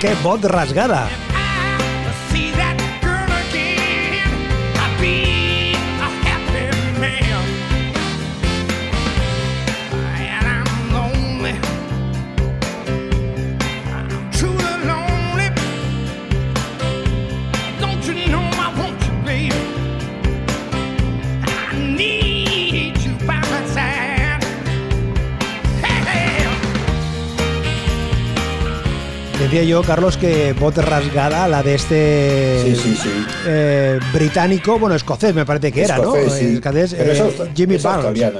¡Qué 0.00 0.14
voz 0.22 0.42
rasgada! 0.42 1.08
Decía 29.52 29.68
yo, 29.68 29.82
Carlos, 29.82 30.16
que 30.16 30.54
voz 30.54 30.74
rasgada, 30.76 31.46
la 31.46 31.62
de 31.62 31.74
este 31.74 32.74
eh, 33.44 34.00
británico, 34.10 34.78
bueno, 34.78 34.96
escocés 34.96 35.34
me 35.34 35.44
parece 35.44 35.70
que 35.70 35.82
era, 35.82 35.98
¿no? 35.98 36.16
Escocés, 36.16 36.94
eh, 36.94 37.50
Jimmy 37.54 37.76
Barnes. 37.76 38.18
Ya, 38.18 38.32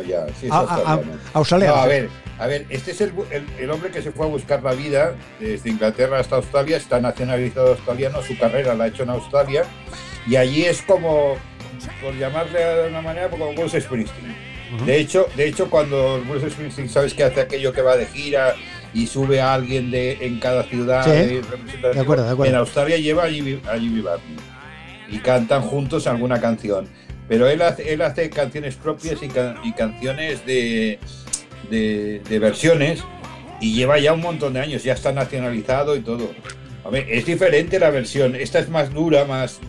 australiano. 1.35 1.75
a 1.75 1.87
ver, 1.87 2.09
a 2.39 2.47
ver, 2.47 2.65
este 2.71 2.93
es 2.93 3.03
el, 3.03 3.13
el, 3.59 3.71
hombre 3.71 3.91
que 3.91 4.01
se 4.01 4.11
fue 4.11 4.25
a 4.25 4.31
buscar 4.31 4.63
la 4.63 4.73
vida 4.73 5.15
desde 5.39 5.69
Inglaterra 5.69 6.19
hasta 6.19 6.37
Australia, 6.37 6.79
está 6.79 6.99
nacionalizado 6.99 7.73
australiano, 7.73 8.23
su 8.23 8.39
carrera 8.39 8.75
la 8.75 8.85
ha 8.85 8.87
hecho 8.87 9.03
en 9.03 9.11
Australia, 9.11 9.65
y 10.27 10.37
allí 10.37 10.65
es 10.65 10.81
como, 10.81 11.37
por 12.03 12.17
llamarle 12.17 12.59
de 12.59 12.89
una 12.89 13.03
manera, 13.03 13.29
como 13.29 13.53
Bruce 13.53 13.83
Springsteen. 13.83 14.35
De 14.87 14.97
hecho, 14.97 15.27
de 15.37 15.47
hecho, 15.47 15.69
cuando 15.69 16.23
Bruce 16.27 16.49
Springsteen 16.49 16.89
sabes 16.89 17.13
que 17.13 17.23
hace 17.23 17.43
aquello 17.43 17.71
que 17.75 17.83
va 17.83 17.99
de 17.99 18.07
gira 18.07 18.55
y 18.95 19.07
sube 19.07 19.41
a 19.41 19.55
alguien 19.55 19.91
de, 19.91 20.19
en 20.21 20.39
cada 20.39 20.65
ciudad. 20.65 21.07
de, 21.07 21.43
acuerdo, 22.01 22.25
de 22.25 22.31
acuerdo. 22.31 22.45
En 22.45 22.55
Australia 22.55 22.97
lleva 22.99 23.25
a 23.25 23.29
Jimmy, 23.29 23.61
y 25.09 25.19
cantan 25.19 25.63
juntos 25.63 26.07
alguna 26.07 26.41
canción. 26.41 26.89
Pero 27.29 27.49
él 27.49 27.63
hace, 27.63 27.93
él 27.93 28.03
hace 28.03 28.29
canciones 28.31 28.77
propias 28.77 29.23
y, 29.23 29.29
canciones 29.73 30.45
de, 30.45 30.99
de, 31.71 32.39
versiones 32.39 33.03
y 33.61 33.75
lleva 33.75 33.99
ya 33.99 34.13
un 34.13 34.21
montón 34.21 34.55
de 34.55 34.61
años, 34.61 34.83
ya 34.83 34.93
está 34.93 35.13
nacionalizado 35.13 35.97
y 35.97 36.01
todo. 36.01 36.31
es 37.09 37.25
diferente 37.25 37.79
la 37.79 37.91
versión, 37.91 38.35
esta 38.35 38.59
es 38.59 38.69
más 38.69 38.93
dura, 38.93 39.25
más, 39.25 39.61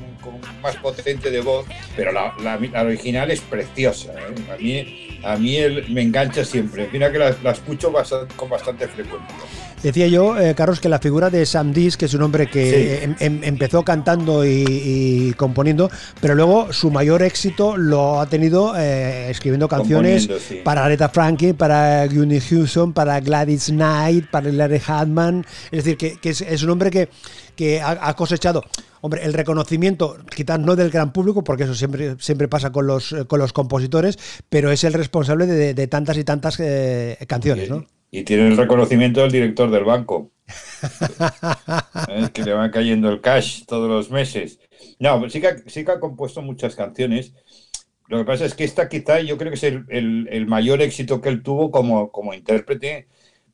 más 0.61 0.75
potente 0.77 1.29
de 1.29 1.41
voz, 1.41 1.65
pero 1.95 2.11
la, 2.11 2.35
original 2.81 3.29
es 3.31 3.41
preciosa. 3.41 4.13
¿eh? 4.13 4.51
A 4.51 4.57
mí 4.57 5.12
a 5.23 5.37
mí 5.37 5.55
él 5.55 5.85
me 5.89 6.01
engancha 6.01 6.43
siempre. 6.43 6.89
Mira 6.91 7.11
que 7.11 7.17
la, 7.17 7.29
escucho 7.51 7.93
con 8.35 8.49
bastante 8.49 8.87
frecuencia. 8.87 9.35
Decía 9.83 10.07
yo, 10.07 10.39
eh, 10.39 10.55
Carlos, 10.55 10.79
que 10.79 10.87
la 10.87 10.99
figura 10.99 11.29
de 11.29 11.45
Sam 11.45 11.73
Dis, 11.73 11.97
que 11.97 12.05
es 12.05 12.13
un 12.13 12.21
hombre 12.21 12.49
que 12.49 13.03
em, 13.03 13.15
em, 13.19 13.43
empezó 13.43 13.83
cantando 13.83 14.45
y, 14.45 15.33
componiendo, 15.35 15.91
pero 16.21 16.35
luego 16.35 16.71
su 16.71 16.89
mayor 16.89 17.21
éxito 17.21 17.75
lo 17.75 18.21
ha 18.21 18.25
tenido 18.27 18.77
eh, 18.77 19.29
escribiendo 19.29 19.67
canciones 19.67 20.29
para 20.63 20.85
Aretha 20.85 21.09
Franklin, 21.09 21.55
para 21.55 22.07
Gunny 22.07 22.39
Houston, 22.39 22.93
para 22.93 23.19
Gladys 23.19 23.65
Knight, 23.65 24.29
para 24.29 24.49
Larry 24.49 24.81
Hartman. 24.87 25.45
Es 25.69 25.83
decir, 25.83 25.97
que, 25.97 26.29
es, 26.29 26.63
un 26.63 26.69
hombre 26.69 26.89
que, 26.89 27.09
que 27.57 27.81
ha, 27.81 28.13
cosechado, 28.15 28.63
hombre, 29.01 29.25
el 29.25 29.33
reconocimiento, 29.33 30.15
quizás 30.33 30.61
no 30.61 30.77
del 30.77 30.91
gran 30.91 31.11
público, 31.11 31.43
porque 31.43 31.63
eso 31.63 31.75
siempre, 31.75 32.15
siempre 32.19 32.47
pasa 32.47 32.71
con 32.71 32.87
los, 32.87 33.13
con 33.27 33.37
los 33.37 33.51
compositores, 33.51 34.17
pero 34.47 34.71
es 34.71 34.85
el 34.85 34.93
responsable 34.93 35.45
de, 35.45 35.87
tantas 35.87 36.15
y 36.17 36.23
tantas 36.23 36.57
eh, 36.61 37.17
canciones, 37.27 37.69
¿no? 37.69 37.85
Y 38.13 38.21
tiene 38.25 38.47
el 38.47 38.57
reconocimiento 38.57 39.21
del 39.21 39.31
director 39.31 39.71
del 39.71 39.85
banco. 39.85 40.29
que 42.33 42.43
le 42.43 42.53
va 42.53 42.69
cayendo 42.69 43.09
el 43.09 43.21
cash 43.21 43.65
todos 43.65 43.89
los 43.89 44.11
meses. 44.11 44.59
No, 44.99 45.27
sí 45.31 45.41
que, 45.41 45.63
sí 45.65 45.83
que 45.83 45.93
ha 45.93 45.99
compuesto 45.99 46.43
muchas 46.43 46.75
canciones. 46.75 47.33
Lo 48.07 48.19
que 48.19 48.25
pasa 48.25 48.45
es 48.45 48.53
que 48.53 48.65
esta 48.65 48.87
quizá 48.87 49.19
yo 49.21 49.35
creo 49.39 49.51
que 49.51 49.55
es 49.55 49.63
el, 49.63 50.45
mayor 50.45 50.83
éxito 50.83 51.21
que 51.21 51.29
él 51.29 51.41
tuvo 51.41 51.71
como, 51.71 52.11
como 52.11 52.35
intérprete, 52.35 53.07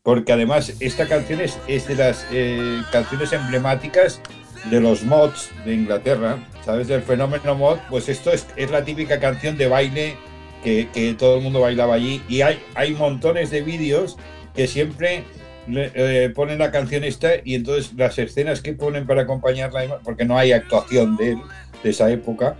porque 0.03 0.33
además 0.33 0.75
esta 0.81 1.07
canción 1.07 1.39
es, 1.39 1.87
de 1.87 1.95
las 1.95 2.27
eh, 2.33 2.81
canciones 2.91 3.31
emblemáticas 3.31 4.21
de 4.69 4.81
los 4.81 5.05
mods 5.05 5.51
de 5.63 5.73
Inglaterra, 5.73 6.37
¿sabes? 6.65 6.89
Del 6.89 7.03
fenómeno 7.03 7.55
mod, 7.55 7.77
pues 7.89 8.09
esto 8.09 8.33
es, 8.33 8.45
es 8.57 8.69
la 8.69 8.83
típica 8.83 9.21
canción 9.21 9.57
de 9.57 9.69
baile 9.69 10.17
que, 10.65 10.89
que, 10.93 11.13
todo 11.13 11.37
el 11.37 11.43
mundo 11.43 11.61
bailaba 11.61 11.93
allí 11.93 12.21
y 12.27 12.41
hay, 12.41 12.61
hay 12.75 12.93
montones 12.93 13.51
de 13.51 13.61
vídeos 13.61 14.17
que 14.53 14.67
siempre 14.67 15.23
eh, 15.71 16.31
ponen 16.35 16.59
la 16.59 16.71
canción 16.71 17.03
esta 17.03 17.29
y 17.43 17.55
entonces 17.55 17.93
las 17.95 18.17
escenas 18.17 18.61
que 18.61 18.73
ponen 18.73 19.05
para 19.05 19.23
acompañarla, 19.23 19.99
porque 20.03 20.25
no 20.25 20.37
hay 20.37 20.51
actuación 20.51 21.15
de 21.15 21.31
él, 21.33 21.41
de 21.83 21.89
esa 21.89 22.09
época, 22.09 22.55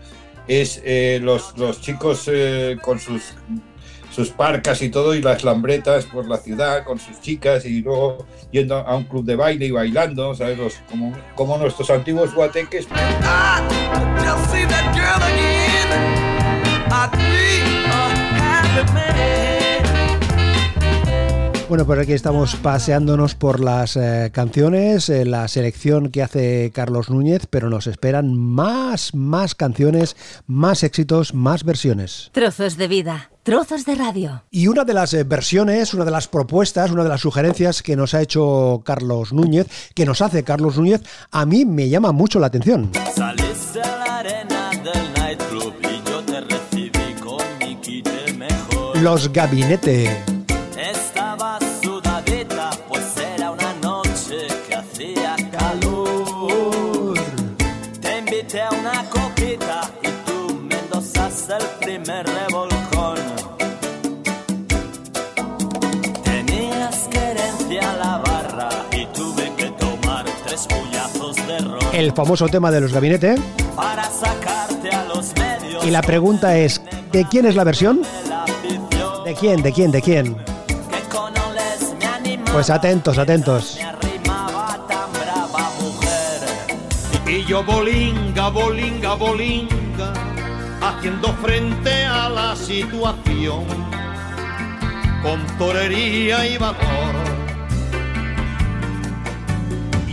es 0.48 0.82
eh, 0.84 1.20
los, 1.22 1.58
los, 1.58 1.82
chicos 1.82 2.30
eh, 2.32 2.78
con 2.82 3.00
sus, 3.00 3.34
sus 4.12 4.30
parcas 4.30 4.82
y 4.82 4.90
todo 4.90 5.14
y 5.16 5.22
las 5.22 5.44
lambretas 5.44 6.06
por 6.06 6.28
la 6.28 6.38
ciudad 6.38 6.84
con 6.84 7.00
sus 7.00 7.22
chicas 7.22 7.66
y 7.66 7.82
luego 7.82 8.26
yendo 8.52 8.78
a 8.78 8.96
un 8.96 9.04
club 9.04 9.26
de 9.26 9.36
baile 9.36 9.68
y 9.68 9.72
bailando, 9.72 10.34
¿sabes? 10.36 10.82
como, 10.90 11.16
como 11.36 11.58
nuestros 11.58 11.90
antiguos 11.90 12.34
guateques. 12.34 12.88
Bueno, 21.70 21.86
pues 21.86 22.00
aquí 22.00 22.14
estamos 22.14 22.56
paseándonos 22.56 23.36
por 23.36 23.60
las 23.60 23.96
eh, 23.96 24.32
canciones, 24.34 25.08
eh, 25.08 25.24
la 25.24 25.48
selección 25.48 26.10
que 26.10 26.24
hace 26.24 26.72
Carlos 26.74 27.12
Núñez, 27.12 27.46
pero 27.48 27.70
nos 27.70 27.86
esperan 27.86 28.36
más, 28.36 29.14
más 29.14 29.54
canciones, 29.54 30.18
más 30.48 30.82
éxitos, 30.82 31.36
más 31.36 31.64
versiones. 31.64 32.32
Trozos 32.32 32.76
de 32.76 32.88
vida. 32.88 33.30
Trozos 33.44 33.86
de 33.86 33.94
radio. 33.94 34.42
Y 34.50 34.66
una 34.66 34.84
de 34.84 34.96
las 34.96 35.14
eh, 35.14 35.24
versiones, 35.24 35.94
una 35.94 36.06
de 36.06 36.10
las 36.12 36.28
propuestas, 36.28 36.90
una 36.90 37.04
de 37.04 37.10
las 37.10 37.22
sugerencias 37.22 37.84
que 37.84 37.96
nos 37.96 38.16
ha 38.16 38.24
hecho 38.24 38.82
Carlos 38.84 39.32
Núñez, 39.32 39.68
que 39.94 40.08
nos 40.08 40.24
hace 40.24 40.44
Carlos 40.44 40.76
Núñez, 40.76 41.04
a 41.30 41.46
mí 41.46 41.66
me 41.66 41.88
llama 41.88 42.12
mucho 42.12 42.40
la 42.40 42.48
atención. 42.48 42.90
Los 48.96 49.32
gabinetes. 49.32 50.29
El 72.00 72.14
famoso 72.14 72.48
tema 72.48 72.72
de 72.72 72.80
los 72.82 72.94
gabinetes. 72.94 73.40
Y 75.84 75.92
la 75.92 76.02
pregunta 76.02 76.58
es, 76.58 76.82
¿de 77.12 77.26
quién 77.26 77.46
es 77.46 77.56
la 77.56 77.64
versión? 77.64 78.02
¿De 79.26 79.36
quién? 79.36 79.62
¿De 79.62 79.74
quién? 79.74 79.92
¿De 79.92 80.02
quién? 80.02 80.38
Pues 82.52 82.70
atentos, 82.70 83.18
atentos. 83.18 83.80
Y 87.28 87.46
yo 87.46 87.64
bolinga, 87.64 88.50
bolinga, 88.50 89.14
bolinga, 89.16 90.14
haciendo 90.82 91.34
frente 91.34 92.06
a 92.06 92.30
la 92.30 92.56
situación, 92.56 93.66
con 95.22 95.46
torería 95.58 96.48
y 96.48 96.58
vapor 96.58 97.29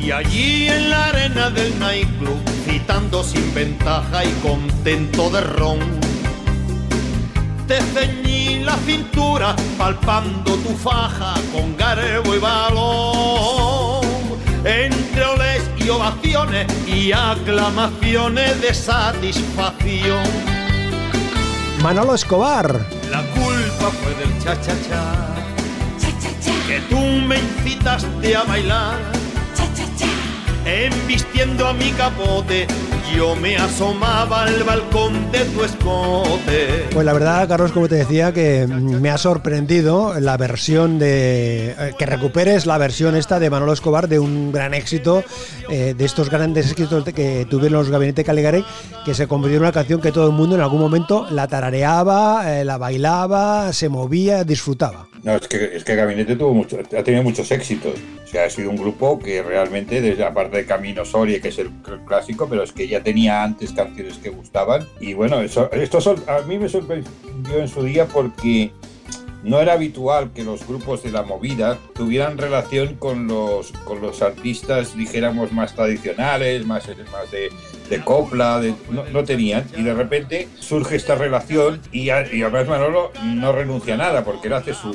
y 0.07 0.13
allí 0.13 0.69
en 0.69 0.91
la 0.91 1.07
arena 1.07 1.51
del 1.51 1.77
nightclub, 1.81 2.39
citando 2.65 3.25
sin 3.25 3.53
ventaja 3.53 4.25
y 4.25 4.31
contento 4.35 5.31
de 5.31 5.41
ron, 5.41 5.81
te 7.67 7.81
ceñí 7.81 8.61
la 8.63 8.77
cintura, 8.87 9.57
palpando 9.77 10.55
tu 10.59 10.77
faja 10.77 11.35
con 11.53 11.77
garbo 11.77 12.37
y 12.37 12.39
balón. 12.39 14.07
Entre 14.65 15.25
oles 15.25 15.63
y 15.77 15.89
ovaciones 15.89 16.67
y 16.87 17.11
aclamaciones 17.11 18.61
de 18.61 18.75
satisfacción. 18.75 20.23
Manolo 21.83 22.15
Escobar. 22.15 22.87
La 23.11 23.23
culpa 23.33 23.91
fue 23.91 24.15
del 24.15 24.39
cha-cha-cha. 24.41 25.35
Que 26.69 26.81
tú 26.91 26.99
me 26.99 27.39
incitaste 27.39 28.37
a 28.37 28.43
bailar 28.45 29.26
Embistiendo 30.67 31.69
a 31.69 31.73
mi 31.73 31.93
capote, 31.93 32.67
yo 33.15 33.37
me 33.37 33.57
asomaba 33.57 34.43
al 34.43 34.65
balcón 34.65 35.31
de 35.31 35.45
tu 35.45 35.63
escote. 35.63 36.89
Pues 36.93 37.07
la 37.07 37.13
verdad, 37.13 37.47
Carlos, 37.47 37.71
como 37.71 37.89
te 37.89 37.95
decía, 37.95 38.33
que 38.33 38.67
me 38.67 39.11
ha 39.11 39.17
sorprendido 39.17 40.19
la 40.19 40.37
versión 40.37 40.99
de. 40.99 41.71
Eh, 41.79 41.95
que 41.97 42.05
recuperes 42.05 42.67
la 42.67 42.79
versión 42.79 43.15
esta 43.15 43.39
de 43.39 43.49
Manolo 43.49 43.73
Escobar 43.73 44.09
de 44.09 44.19
un 44.19 44.51
gran 44.51 44.75
éxito, 44.75 45.23
eh, 45.71 45.95
de 45.97 46.05
estos 46.05 46.31
grandes 46.31 46.71
éxitos 46.71 47.05
que 47.05 47.47
tuvieron 47.49 47.79
los 47.79 47.91
Gabinete 47.91 48.25
Caligari, 48.25 48.65
que 49.05 49.15
se 49.15 49.29
convirtió 49.29 49.59
en 49.59 49.63
una 49.63 49.73
canción 49.73 50.01
que 50.01 50.11
todo 50.11 50.27
el 50.27 50.33
mundo 50.33 50.57
en 50.57 50.63
algún 50.63 50.81
momento 50.81 51.27
la 51.31 51.47
tarareaba, 51.47 52.59
eh, 52.59 52.65
la 52.65 52.77
bailaba, 52.77 53.73
se 53.73 53.89
movía, 53.89 54.43
disfrutaba. 54.43 55.07
No, 55.27 55.35
es 55.35 55.49
que, 55.49 55.77
es 55.77 55.83
que 55.83 55.97
Gabinete 55.97 56.37
tuvo 56.37 56.55
mucho, 56.55 56.79
ha 56.79 57.03
tenido 57.03 57.25
muchos 57.25 57.51
éxitos. 57.51 57.95
O 58.25 58.27
sea, 58.29 58.45
ha 58.45 58.51
sido 58.51 58.71
un 58.71 58.77
grupo 58.77 59.19
que 59.19 59.43
realmente, 59.43 60.01
desde 60.01 60.23
la 60.23 60.33
parte 60.33 60.59
de 60.59 60.67
Camino 60.67 61.05
Soria, 61.05 61.41
que 61.41 61.49
es 61.49 61.59
el 61.59 61.73
clásico, 62.07 62.49
pero 62.49 62.63
es 62.63 62.71
que 62.71 62.87
ya 62.87 63.03
tenía 63.03 63.43
antes 63.43 63.73
canciones 63.73 64.19
que 64.19 64.31
gustaban. 64.31 64.87
Y 65.01 65.15
bueno, 65.15 65.41
eso, 65.41 65.69
esto 65.73 65.99
a 66.29 66.43
mí 66.43 66.61
me 66.61 66.69
sorprendió 66.69 67.59
en 67.59 67.67
su 67.67 67.83
día 67.83 68.07
porque 68.07 68.71
no 69.43 69.61
era 69.61 69.75
habitual 69.75 70.33
que 70.33 70.45
los 70.45 70.67
grupos 70.67 71.03
de 71.03 71.13
la 71.13 71.23
movida 71.23 71.79
tuvieran 71.95 72.39
relación 72.39 72.95
con 72.95 73.27
los, 73.27 73.73
con 73.85 74.01
los 74.01 74.23
artistas, 74.23 74.97
dijéramos, 74.97 75.53
más 75.53 75.75
tradicionales, 75.75 76.67
más, 76.67 76.89
más 77.13 77.31
de, 77.31 77.51
de 77.89 78.05
copla, 78.05 78.61
no, 78.91 79.25
tenían. 79.25 79.65
Y 79.77 79.83
de 79.83 79.95
repente 79.95 80.49
surge 80.59 80.97
esta 80.97 81.15
relación 81.15 81.81
y, 81.93 82.07
y 82.07 82.11
además 82.11 82.69
Manolo 82.69 83.13
no 83.25 83.53
renuncia 83.53 83.95
a 83.95 83.99
nada 83.99 84.25
porque 84.25 84.49
él 84.49 84.55
hace 84.55 84.75
su, 84.75 84.93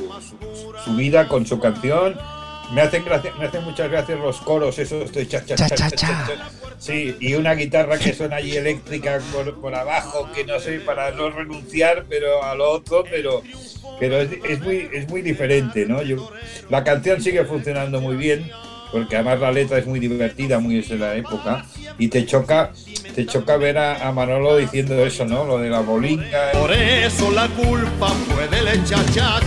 su, 0.83 0.95
vida 0.95 1.27
con 1.27 1.45
su 1.45 1.59
canción. 1.59 2.17
Me 2.73 2.81
hacen, 2.81 3.03
me 3.37 3.45
hacen 3.45 3.63
muchas 3.63 3.89
gracias 3.89 4.17
los 4.19 4.39
coros, 4.41 4.79
esos 4.79 5.11
de 5.11 5.27
cha 5.27 5.43
cha 5.45 5.55
cha, 5.55 5.69
cha, 5.69 5.91
cha, 5.91 6.37
Sí, 6.79 7.15
y 7.19 7.35
una 7.35 7.53
guitarra 7.53 7.97
que 7.99 8.13
suena 8.13 8.37
allí 8.37 8.55
eléctrica 8.55 9.19
por, 9.31 9.59
por, 9.59 9.75
abajo, 9.75 10.29
que 10.33 10.45
no 10.45 10.59
sé, 10.59 10.79
para 10.79 11.11
no 11.11 11.29
renunciar 11.29 12.05
pero 12.09 12.43
a 12.43 12.55
lo 12.55 12.71
otro, 12.71 13.03
pero, 13.09 13.43
pero 13.99 14.21
es, 14.21 14.31
es 14.49 14.61
muy, 14.61 14.89
es 14.91 15.07
muy 15.09 15.21
diferente, 15.21 15.85
¿no? 15.85 16.01
Yo, 16.01 16.31
la 16.69 16.83
canción 16.83 17.21
sigue 17.21 17.45
funcionando 17.45 18.01
muy 18.01 18.15
bien 18.15 18.49
porque 18.91 19.15
además 19.15 19.39
la 19.39 19.51
letra 19.51 19.77
es 19.77 19.87
muy 19.87 19.99
divertida, 19.99 20.59
muy 20.59 20.75
desde 20.75 20.97
la 20.97 21.15
época, 21.15 21.65
y 21.97 22.09
te 22.09 22.25
choca, 22.25 22.71
te 23.15 23.25
choca 23.25 23.57
ver 23.57 23.77
a, 23.77 24.11
Manolo 24.11 24.57
diciendo 24.57 25.05
eso, 25.05 25.25
¿no? 25.25 25.45
Lo 25.45 25.57
de 25.57 25.69
la 25.69 25.79
bolinga. 25.79 26.51
Por 26.51 26.73
eso 26.73 27.31
la 27.31 27.47
culpa 27.47 28.07
fue 28.07 28.47
del 28.49 28.83
chachacha. 28.83 29.39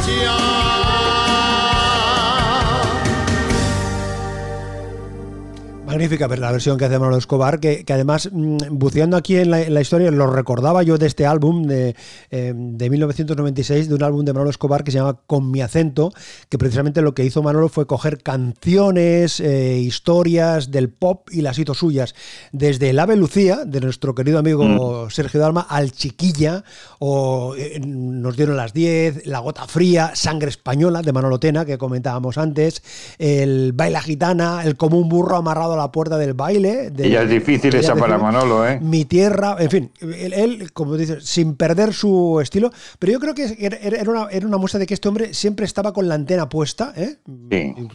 Magnífica 5.95 6.27
la 6.27 6.51
versión 6.51 6.77
que 6.77 6.87
hace 6.87 6.99
Manolo 6.99 7.19
Escobar, 7.19 7.61
que, 7.61 7.85
además, 7.89 8.29
mm, 8.33 8.57
buceando 8.73 9.17
aquí 9.17 9.37
en 9.37 9.51
la, 9.51 9.81
historia, 9.81 10.11
lo 10.11 10.27
recordaba 10.27 10.83
yo 10.83 10.99
de 10.99 11.07
este 11.07 11.25
álbum 11.25 11.69
de, 11.69 11.95
eh, 12.33 12.53
de 12.53 12.91
1996, 12.91 13.89
de 13.89 13.95
un 13.95 14.03
álbum 14.03 14.25
de 14.25 14.33
Manolo 14.33 14.51
Escobar 14.51 14.83
que 14.83 14.91
se 14.91 14.99
llama 14.99 15.21
Con 15.29 15.53
mi 15.53 15.61
acento, 15.61 16.13
que 16.49 16.59
precisamente 16.59 17.01
lo 17.01 17.15
que 17.15 17.25
hizo 17.25 17.45
Manolo 17.45 17.69
fue 17.69 17.87
coger 17.87 18.25
canciones, 18.25 19.39
eh, 19.39 19.79
historias 19.79 20.73
del 20.73 20.89
pop 20.89 21.29
y 21.31 21.43
las 21.43 21.61
hizo 21.61 21.75
suyas. 21.75 22.17
Desde 22.51 22.91
El 22.91 22.99
Ave 22.99 23.15
Lucía, 23.15 23.65
de 23.65 23.81
nuestro 23.81 24.17
querido 24.17 24.41
amigo 24.41 25.07
mm. 25.07 25.11
Sergio 25.11 25.39
Dalma, 25.39 25.61
al 25.61 25.93
Chiquilla, 25.93 26.65
o 26.99 27.55
eh, 27.57 27.79
Nos 27.79 28.37
dieron 28.37 28.57
las 28.57 28.73
10, 28.73 29.29
La 29.29 29.39
Gota 29.39 29.69
Fría, 29.69 30.11
Sangre 30.17 30.49
Española, 30.49 31.03
de 31.03 31.13
Manolo 31.13 31.39
Tena, 31.39 31.65
que 31.65 31.79
comentábamos 31.79 32.37
antes, 32.37 32.83
el 33.19 33.73
Baila 33.75 34.01
Gitana, 34.01 34.65
El 34.65 34.77
Común 34.77 35.09
Burro 35.09 35.37
Amarrado 35.37 35.75
a 35.75 35.77
la 35.77 35.84
puerta 35.91 36.19
del 36.19 36.35
baile. 36.35 36.91
De, 36.91 37.15
es 37.15 37.29
difícil 37.29 37.75
esa 37.75 37.95
para 37.95 38.19
Manolo, 38.19 38.67
¿eh? 38.67 38.79
Mi 38.81 39.05
tierra, 39.05 39.57
en 39.59 39.71
fin, 39.71 39.91
él, 40.01 40.73
como 40.73 40.97
dice, 40.97 41.21
sin 41.21 41.57
perder 41.57 41.93
su 41.93 42.41
estilo, 42.41 42.71
pero 42.99 43.13
yo 43.13 43.21
creo 43.21 43.35
que 43.35 43.57
era 43.59 44.11
una, 44.11 44.29
era 44.31 44.47
una 44.47 44.57
muestra 44.57 44.79
de 44.79 44.87
que 44.87 44.95
este 44.95 45.09
hombre 45.09 45.35
siempre 45.35 45.67
estaba 45.67 45.93
con 45.93 46.09
la 46.09 46.15
antena 46.15 46.49
puesta, 46.49 46.93
¿eh? 46.97 47.17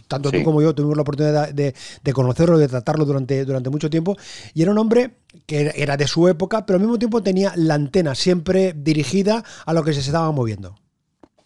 Tanto 0.08 0.30
tú 0.30 0.42
como 0.42 0.62
yo 0.62 0.74
tuvimos 0.74 0.96
la 0.96 1.02
oportunidad 1.02 1.52
de, 1.52 1.74
de, 2.02 2.12
conocerlo, 2.12 2.58
de 2.58 2.68
tratarlo 2.68 3.04
durante, 3.04 3.44
durante 3.44 3.70
mucho 3.70 3.90
tiempo, 3.90 4.16
y 4.54 4.62
era 4.62 4.70
un 4.70 4.78
hombre 4.78 5.16
que 5.46 5.72
era 5.74 5.96
de 5.96 6.06
su 6.06 6.28
época, 6.28 6.66
pero 6.66 6.76
al 6.76 6.80
mismo 6.80 6.98
tiempo 6.98 7.22
tenía 7.22 7.52
la 7.56 7.74
antena 7.74 8.14
siempre 8.14 8.72
dirigida 8.76 9.44
a 9.66 9.72
lo 9.72 9.84
que 9.84 9.92
se 9.92 10.00
estaba 10.00 10.30
moviendo. 10.32 10.76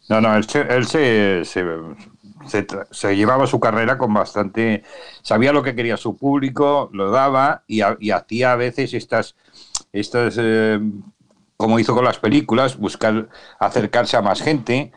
No, 0.09 0.21
no, 0.21 0.37
él, 0.37 0.45
se, 0.45 1.45
se, 1.45 1.65
llevaba 3.15 3.47
su 3.47 3.61
carrera 3.61 3.99
con 3.99 4.15
bastante, 4.15 4.83
sabía 5.23 5.53
lo 5.53 5.63
que 5.63 5.75
quería 5.75 5.97
su 5.97 6.17
público, 6.17 6.91
lo 6.93 7.11
daba 7.11 7.65
y, 7.67 7.81
hacía 7.81 8.53
a 8.53 8.57
veces 8.57 8.95
estas, 8.95 9.35
estas 9.93 10.37
eh, 10.39 10.81
como 11.57 11.79
hizo 11.79 11.95
con 11.95 12.05
las 12.05 12.19
películas, 12.19 12.77
buscar 12.77 13.29
acercarse 13.59 14.17
a 14.17 14.23
más 14.23 14.43
gente. 14.43 14.93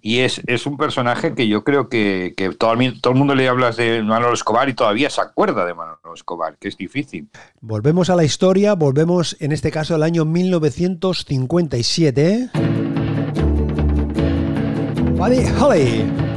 Y 0.00 0.20
es, 0.20 0.40
es 0.46 0.66
un 0.66 0.76
personaje 0.76 1.34
que 1.34 1.48
yo 1.48 1.64
creo 1.64 1.88
que, 1.88 2.34
todo, 2.58 2.74
el, 2.74 3.00
todo 3.00 3.14
el 3.14 3.18
mundo 3.18 3.34
le 3.34 3.48
hablas 3.48 3.78
de 3.78 4.02
Manolo 4.02 4.34
Escobar 4.34 4.68
y 4.68 4.74
todavía 4.74 5.08
se 5.08 5.22
acuerda 5.22 5.64
de 5.64 5.72
Manolo 5.72 6.12
Escobar, 6.14 6.58
que 6.58 6.68
es 6.68 6.76
difícil. 6.76 7.30
Volvemos 7.62 8.10
a 8.10 8.16
la 8.16 8.24
historia, 8.24 8.74
volvemos 8.74 9.34
en 9.40 9.52
este 9.52 9.70
caso 9.70 9.94
al 9.94 10.02
año 10.02 10.26
1957. 10.26 12.50
Buddy 15.16 15.46
Holly 15.58 16.33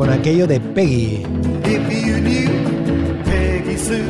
con 0.00 0.08
aquello 0.08 0.46
de 0.46 0.58
Peggy. 0.58 1.26
If 1.66 1.92
you 1.92 2.20
knew 2.22 3.22
Peggy 3.22 3.76
Sue, 3.76 4.02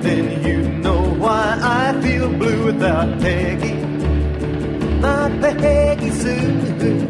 then 0.00 0.40
you 0.44 0.58
know 0.80 1.12
why 1.18 1.58
I 1.60 1.92
feel 2.00 2.28
blue 2.28 2.66
without 2.66 3.18
Peggy. 3.18 3.74
My 5.00 5.28
Peggy 5.40 6.12
Sue. 6.12 7.08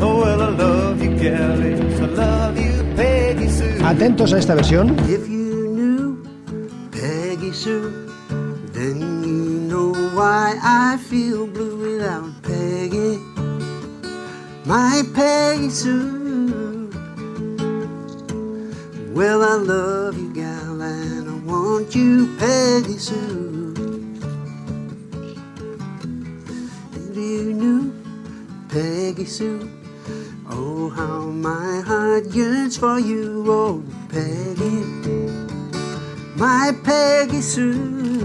Oh, 0.00 0.18
well, 0.22 0.42
I 0.42 0.48
love 0.48 1.00
you, 1.00 1.12
I 1.12 2.06
love 2.06 2.58
you, 2.58 2.82
Peggy 2.96 3.48
Sue. 3.48 3.78
Atentos 3.84 4.32
a 4.32 4.38
esta 4.38 4.56
versión. 4.56 4.96
If 5.08 5.28
you 5.28 5.68
knew 5.68 6.22
Peggy 6.90 7.52
Sue, 7.52 7.92
then 8.72 9.22
you 9.22 9.68
know 9.70 9.92
why 10.16 10.58
I 10.64 10.98
feel 10.98 11.46
blue 11.46 11.76
without 11.76 12.42
Peggy 12.42 13.37
my 14.68 15.02
Peggy 15.14 15.70
Sue. 15.70 16.90
Well, 19.14 19.42
I 19.42 19.54
love 19.54 20.18
you, 20.18 20.30
gal, 20.34 20.82
and 20.82 21.26
I 21.26 21.34
want 21.50 21.94
you, 21.94 22.36
Peggy 22.36 22.98
Sue. 22.98 23.72
If 26.92 27.16
you 27.16 27.54
knew 27.54 27.94
Peggy 28.68 29.24
Sue, 29.24 29.70
oh, 30.50 30.90
how 30.90 31.22
my 31.22 31.80
heart 31.80 32.26
yearns 32.26 32.76
for 32.76 32.98
you, 33.00 33.46
oh, 33.48 33.82
Peggy, 34.10 34.84
my 36.36 36.76
Peggy 36.84 37.40
Sue. 37.40 38.17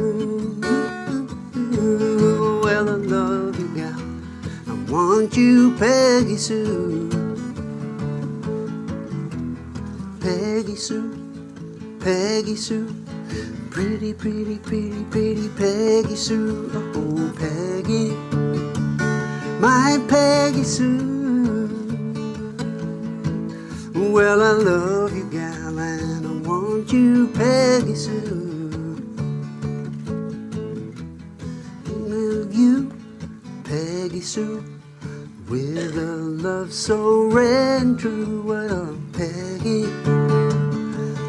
Want 4.94 5.36
you, 5.36 5.76
Peggy 5.76 6.38
Sue. 6.38 7.10
Peggy 10.22 10.76
Sue, 10.76 11.98
Peggy 12.00 12.56
Sue. 12.56 12.94
Pretty, 13.72 14.14
pretty, 14.14 14.60
pretty, 14.60 15.04
pretty 15.06 15.50
Peggy 15.58 16.16
Sue. 16.16 16.70
Oh, 16.76 17.34
Peggy, 17.36 18.12
my 19.60 19.98
Peggy 20.08 20.64
Sue. 20.64 21.70
Well, 23.96 24.44
I 24.44 24.52
love 24.52 25.18
you, 25.18 25.28
gal, 25.32 25.80
and 25.80 26.28
I 26.28 26.48
want 26.48 26.94
you, 26.94 27.30
Peggy 27.30 27.96
Sue. 27.96 29.02
Love 31.98 32.54
you, 32.54 32.92
Peggy 33.64 34.22
Sue. 34.22 34.73
With 35.50 35.98
a 35.98 36.16
love 36.42 36.72
so 36.72 37.30
rare 37.30 37.78
and 37.82 38.00
true, 38.00 38.44
what 38.46 38.72
a 38.72 38.96
Peggy, 39.12 39.86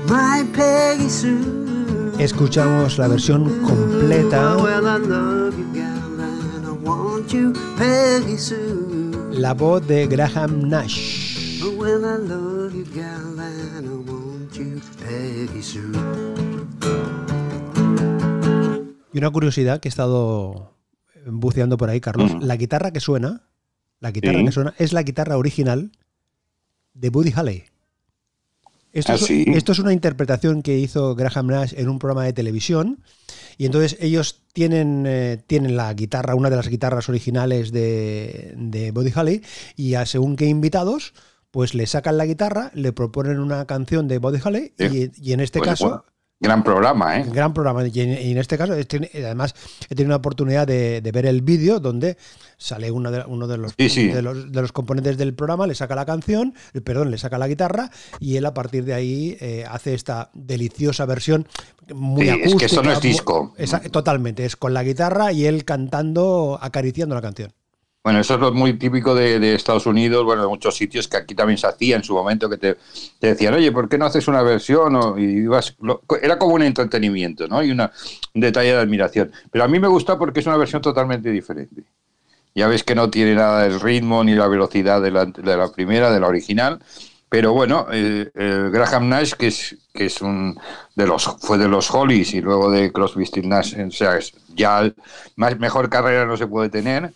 my 0.09 0.44
Peggy 0.55 1.11
Sue. 1.11 2.12
Escuchamos 2.18 2.96
la 2.98 3.09
versión 3.09 3.61
completa. 3.62 4.57
La 9.33 9.53
voz 9.53 9.87
de 9.87 10.07
Graham 10.07 10.68
Nash. 10.68 11.64
Y 19.12 19.18
una 19.18 19.31
curiosidad 19.31 19.81
que 19.81 19.88
he 19.88 19.90
estado 19.90 20.77
buceando 21.27 21.77
por 21.77 21.90
ahí, 21.90 22.00
Carlos. 22.00 22.33
La 22.40 22.57
guitarra 22.57 22.92
que 22.92 23.00
suena 23.00 23.42
la 24.05 24.11
guitarra 24.11 24.45
que 24.45 24.53
suena 24.53 24.75
es 24.77 24.93
la 24.93 25.03
guitarra 25.03 25.38
original 25.38 25.90
de 26.93 27.09
Buddy 27.09 27.33
Holly. 27.35 27.64
Esto, 28.93 29.12
ah, 29.12 29.14
es, 29.17 29.31
esto 29.31 29.73
es 29.73 29.79
una 29.79 29.95
interpretación 29.95 30.62
que 30.62 30.79
hizo 30.79 31.14
Graham 31.17 31.47
Nash 31.49 31.73
en 31.75 31.88
un 31.88 31.99
programa 31.99 32.25
de 32.25 32.35
televisión. 32.35 33.03
Y 33.57 33.64
entonces 33.64 33.97
ellos 34.01 34.43
tienen, 34.53 35.05
eh, 35.07 35.43
tienen 35.47 35.77
la 35.77 35.93
guitarra, 35.95 36.35
una 36.35 36.51
de 36.51 36.57
las 36.57 36.69
guitarras 36.69 37.09
originales 37.09 37.73
de, 37.73 38.53
de 38.57 38.90
Buddy 38.90 39.12
Holly, 39.17 39.43
y 39.75 39.95
a 39.95 40.05
según 40.05 40.37
qué 40.37 40.47
invitados, 40.47 41.14
pues 41.51 41.75
le 41.75 41.87
sacan 41.87 42.19
la 42.19 42.27
guitarra, 42.27 42.71
le 42.75 42.93
proponen 42.93 43.40
una 43.40 43.64
canción 43.64 44.07
de 44.07 44.19
Buddy 44.19 44.40
Holly, 44.45 44.75
y, 44.79 45.33
en 45.33 45.40
este 45.40 45.61
pues 45.61 45.71
caso. 45.71 46.05
Gran 46.40 46.62
programa, 46.62 47.18
¿eh? 47.18 47.25
Gran 47.33 47.55
programa. 47.55 47.87
Y 47.87 48.01
en, 48.01 48.38
este 48.38 48.59
caso, 48.59 48.73
además, 48.73 49.55
he 49.88 49.94
tenido 49.94 50.09
una 50.09 50.16
oportunidad 50.16 50.66
de, 50.66 51.01
ver 51.12 51.27
el 51.27 51.42
vídeo 51.42 51.81
donde 51.81 52.18
sale 52.59 52.90
uno, 52.90 53.11
de, 53.11 53.25
uno 53.27 53.47
de, 53.47 53.57
los, 53.57 53.77
De, 53.77 54.23
los, 54.23 54.73
componentes 54.73 55.16
del 55.16 55.35
programa, 55.35 55.66
le 55.66 55.75
saca 55.75 55.94
la 55.94 56.05
canción, 56.05 56.55
perdón, 56.85 57.11
le 57.11 57.18
saca 57.18 57.38
la 57.38 57.49
guitarra 57.49 57.90
y 58.20 58.37
él 58.37 58.47
a 58.47 58.53
partir 58.53 58.85
de 58.85 58.94
ahí 58.94 59.37
eh, 59.40 59.64
hace 59.68 59.94
esta 59.94 60.31
deliciosa 60.35 61.07
versión 61.07 61.47
muy 61.94 62.29
acústica. 62.29 62.49
Es 62.49 62.59
que 62.59 62.64
esto 62.66 62.83
no 62.83 62.92
es 62.92 63.01
disco. 63.01 63.55
totalmente, 63.90 64.44
es 64.44 64.57
con 64.57 64.75
la 64.75 64.83
guitarra 64.83 65.33
y 65.33 65.47
él 65.47 65.64
cantando, 65.64 66.59
acariciando 66.61 67.14
la 67.14 67.23
canción. 67.23 67.53
Bueno, 68.05 68.21
eso 68.21 68.35
es 68.35 68.40
lo 68.40 68.53
muy 68.53 68.75
típico 68.75 69.14
de, 69.14 69.55
Estados 69.55 69.87
Unidos, 69.87 70.27
bueno, 70.27 70.43
de 70.43 70.49
muchos 70.49 70.77
sitios 70.77 71.09
que 71.09 71.17
aquí 71.17 71.35
también 71.35 71.57
se 71.57 71.67
hacía 71.67 71.97
en 71.97 72.05
su 72.05 72.12
momento, 72.12 72.51
que 72.51 72.59
te, 72.59 72.77
decían, 73.19 73.55
oye, 73.55 73.73
¿por 73.73 73.88
qué 73.88 73.97
no 73.97 74.05
haces 74.05 74.29
una 74.29 74.43
versión? 74.43 74.95
O, 74.95 75.19
y 75.19 75.47
era 76.21 76.38
como 76.38 76.55
un 76.55 76.62
entretenimiento, 76.62 77.49
¿no? 77.49 77.62
Y 77.62 77.71
una, 77.71 77.90
un 78.35 78.43
detalle 78.43 78.75
de 78.75 78.79
admiración. 78.79 79.33
Pero 79.51 79.64
a 79.64 79.69
mí 79.69 79.79
me 79.79 79.88
gusta 79.88 80.19
porque 80.19 80.40
es 80.40 80.47
una 80.47 80.59
versión 80.59 80.83
totalmente 80.83 81.31
diferente. 81.31 81.85
Ya 82.55 82.69
ves 82.69 82.85
que 82.85 82.95
no 82.95 83.09
tiene 83.09 83.37
nada 83.37 83.62
del 83.62 83.81
ritmo 83.81 84.23
ni 84.23 84.35
la 84.35 84.49
velocidad 84.49 85.01
de 85.01 85.11
la, 85.11 85.73
primera, 85.73 86.12
de 86.12 86.21
la 86.21 86.27
original. 86.27 86.81
Pero 87.31 87.55
bueno, 87.55 87.87
Graham 88.35 89.09
Nash, 89.09 89.33
que 89.33 89.47
es, 89.47 89.77
que 89.95 90.05
es 90.07 90.21
un 90.21 90.61
de 90.95 91.07
los, 91.07 91.25
fue 91.40 91.57
de 91.57 91.69
los 91.69 91.90
Hollies 91.90 92.35
y 92.35 92.43
luego 92.43 92.71
de 92.71 92.93
Crosby, 92.93 93.25
Stills 93.25 93.49
Nash, 93.49 93.75
o 93.81 93.90
sea, 93.90 94.19
ya 94.55 94.93
más, 95.37 95.59
mejor 95.59 95.88
carrera 95.88 96.27
no 96.27 96.37
se 96.37 96.47
puede 96.47 96.69
tener 96.69 97.14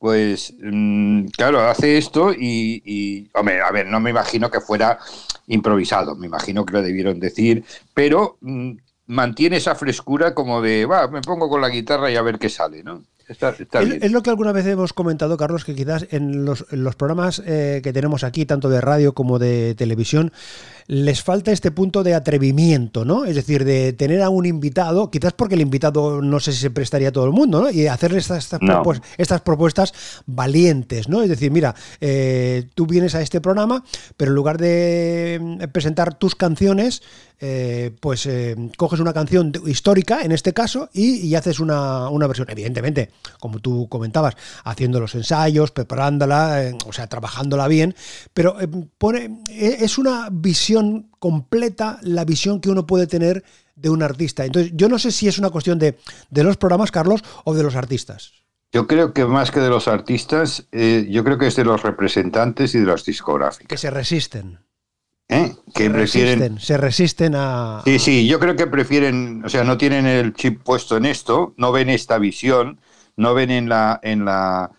pues 0.00 0.54
mm, 0.58 1.26
claro, 1.26 1.60
hace 1.60 1.98
esto 1.98 2.32
y, 2.32 3.28
hombre, 3.34 3.60
a 3.60 3.70
ver, 3.70 3.86
no 3.86 4.00
me 4.00 4.08
imagino 4.08 4.50
que 4.50 4.62
fuera 4.62 4.98
improvisado, 5.46 6.16
me 6.16 6.26
imagino 6.26 6.64
que 6.64 6.72
lo 6.72 6.80
debieron 6.80 7.20
decir, 7.20 7.62
pero 7.92 8.38
mm, 8.40 8.72
mantiene 9.08 9.58
esa 9.58 9.74
frescura 9.74 10.34
como 10.34 10.62
de, 10.62 10.86
va, 10.86 11.06
me 11.08 11.20
pongo 11.20 11.50
con 11.50 11.60
la 11.60 11.68
guitarra 11.68 12.10
y 12.10 12.16
a 12.16 12.22
ver 12.22 12.38
qué 12.38 12.48
sale, 12.48 12.82
¿no? 12.82 13.04
es, 13.28 14.10
lo 14.10 14.22
que 14.22 14.30
alguna 14.30 14.52
vez 14.52 14.66
hemos 14.66 14.92
comentado, 14.92 15.36
Carlos, 15.36 15.64
que 15.64 15.74
quizás 15.74 16.06
en 16.10 16.44
los, 16.44 16.64
programas 16.96 17.40
eh, 17.46 17.80
que 17.82 17.92
tenemos 17.92 18.24
aquí, 18.24 18.44
tanto 18.44 18.68
de 18.68 18.80
radio 18.80 19.12
como 19.12 19.38
de 19.38 19.76
televisión, 19.76 20.32
les 20.90 21.22
falta 21.22 21.52
este 21.52 21.70
punto 21.70 22.02
de 22.02 22.14
atrevimiento, 22.14 23.04
¿no? 23.04 23.24
Es 23.24 23.36
decir, 23.36 23.64
de 23.64 23.92
tener 23.92 24.22
a 24.22 24.28
un 24.28 24.44
invitado, 24.44 25.08
quizás 25.08 25.32
porque 25.32 25.54
el 25.54 25.60
invitado 25.60 26.20
no 26.20 26.40
sé 26.40 26.52
si 26.52 26.58
se 26.58 26.70
prestaría 26.70 27.10
a 27.10 27.12
todo 27.12 27.26
el 27.26 27.30
mundo, 27.30 27.60
¿no? 27.60 27.70
Y 27.70 27.86
hacerle 27.86 28.18
estas, 28.18 28.50
estas, 29.16 29.40
propuestas 29.42 29.94
valientes, 30.26 31.08
¿no? 31.08 31.22
Es 31.22 31.28
decir, 31.28 31.52
mira, 31.52 31.76
eh, 32.00 32.64
tú 32.74 32.88
vienes 32.88 33.14
a 33.14 33.22
este 33.22 33.40
programa, 33.40 33.84
pero 34.16 34.32
en 34.32 34.34
lugar 34.34 34.58
de 34.58 35.38
mm, 35.40 35.70
presentar 35.70 36.14
tus 36.14 36.34
canciones, 36.34 37.02
eh, 37.40 37.90
pues 38.00 38.26
eh, 38.26 38.54
coges 38.76 39.00
una 39.00 39.12
canción 39.12 39.52
histórica, 39.66 40.22
en 40.22 40.32
este 40.32 40.52
caso, 40.52 40.90
y, 40.92 41.34
haces 41.34 41.58
una, 41.60 42.08
una, 42.08 42.26
versión. 42.26 42.48
Evidentemente, 42.50 43.10
como 43.38 43.58
tú 43.60 43.88
comentabas, 43.88 44.36
haciendo 44.64 45.00
los 45.00 45.14
ensayos, 45.14 45.70
preparándola, 45.70 46.72
o 46.86 46.92
sea, 46.92 47.06
trabajándola 47.06 47.66
bien, 47.68 47.94
pero 48.34 48.56
pone, 48.98 49.42
es 49.50 49.98
una 49.98 50.28
visión 50.30 51.10
completa 51.18 51.98
la 52.02 52.24
visión 52.24 52.60
que 52.60 52.70
uno 52.70 52.86
puede 52.86 53.06
tener 53.06 53.44
de 53.74 53.90
un 53.90 54.02
artista. 54.02 54.44
Entonces, 54.44 54.72
yo 54.74 54.88
no 54.88 54.98
sé 54.98 55.10
si 55.10 55.26
es 55.26 55.38
una 55.38 55.50
cuestión 55.50 55.78
de, 55.78 55.98
de 56.28 56.44
los 56.44 56.56
programas, 56.56 56.90
Carlos, 56.90 57.22
o 57.44 57.54
de 57.54 57.62
los 57.62 57.74
artistas. 57.74 58.32
Yo 58.72 58.86
creo 58.86 59.12
que 59.12 59.24
más 59.24 59.50
que 59.50 59.58
de 59.60 59.68
los 59.68 59.88
artistas, 59.88 60.68
eh, 60.70 61.06
yo 61.10 61.24
creo 61.24 61.38
que 61.38 61.48
es 61.48 61.56
de 61.56 61.64
los 61.64 61.82
representantes 61.82 62.74
y 62.74 62.78
de 62.78 62.84
los 62.84 63.04
discográficos. 63.04 63.68
Que 63.68 63.76
se 63.76 63.90
resisten. 63.90 64.60
¿Eh? 65.30 65.54
Que 65.74 65.84
se 65.84 65.90
prefieren. 65.90 66.38
Resisten, 66.40 66.60
se 66.60 66.76
resisten 66.76 67.34
a. 67.36 67.82
Sí, 67.84 67.98
sí, 67.98 68.26
yo 68.26 68.38
creo 68.38 68.56
que 68.56 68.66
prefieren, 68.66 69.42
o 69.44 69.48
sea, 69.48 69.64
no 69.64 69.78
tienen 69.78 70.06
el 70.06 70.34
chip 70.34 70.62
puesto 70.62 70.96
en 70.96 71.06
esto, 71.06 71.54
no 71.56 71.72
ven 71.72 71.88
esta 71.88 72.18
visión, 72.18 72.80
no 73.16 73.32
ven 73.32 73.50
en 73.50 73.68
la, 73.68 74.00
en 74.02 74.24
la 74.24 74.72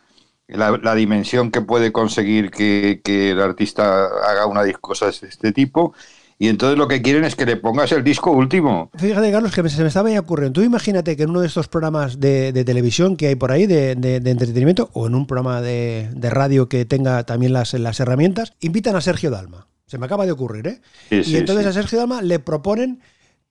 la, 0.51 0.95
dimensión 0.95 1.51
que 1.51 1.61
puede 1.61 1.91
conseguir 1.91 2.51
que, 2.51 3.01
el 3.31 3.41
artista 3.41 4.05
haga 4.05 4.45
una 4.45 4.61
cosa 4.73 5.05
de 5.05 5.27
este 5.27 5.51
tipo. 5.51 5.93
Y 6.37 6.47
entonces 6.47 6.75
lo 6.75 6.87
que 6.87 7.03
quieren 7.03 7.23
es 7.23 7.35
que 7.35 7.45
le 7.45 7.55
pongas 7.55 7.91
el 7.91 8.03
disco 8.03 8.31
último. 8.31 8.89
Fíjate, 8.97 9.31
Carlos, 9.31 9.53
que 9.53 9.69
se 9.69 9.81
me 9.83 9.89
estaba 9.89 10.09
ocurriendo. 10.19 10.59
Tú 10.59 10.65
imagínate 10.65 11.15
que 11.15 11.23
en 11.23 11.29
uno 11.29 11.41
de 11.41 11.47
estos 11.47 11.67
programas 11.67 12.19
de, 12.19 12.51
televisión 12.65 13.15
que 13.15 13.27
hay 13.27 13.35
por 13.35 13.51
ahí, 13.51 13.67
de, 13.67 13.91
entretenimiento, 13.91 14.89
o 14.93 15.05
en 15.05 15.13
un 15.13 15.27
programa 15.27 15.61
de, 15.61 16.09
radio 16.31 16.67
que 16.67 16.85
tenga 16.85 17.23
también 17.25 17.53
las, 17.53 17.75
las, 17.75 17.99
herramientas, 17.99 18.53
invitan 18.59 18.95
a 18.95 19.01
Sergio 19.01 19.29
Dalma. 19.29 19.67
Se 19.91 19.97
me 19.97 20.05
acaba 20.05 20.25
de 20.25 20.31
ocurrir, 20.31 20.67
¿eh? 20.67 20.81
y 21.09 21.35
entonces 21.35 21.65
a 21.65 21.73
Sergio 21.73 21.99
Dalma 21.99 22.21
le 22.21 22.39
proponen 22.39 23.01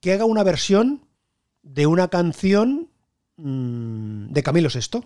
que 0.01 0.15
haga 0.15 0.25
una 0.25 0.43
versión 0.43 1.05
de 1.63 1.87
una 1.87 2.09
canción 2.09 2.89
mm, 3.37 4.33
de 4.33 4.43
Camilo 4.43 4.71
VI. 4.75 5.03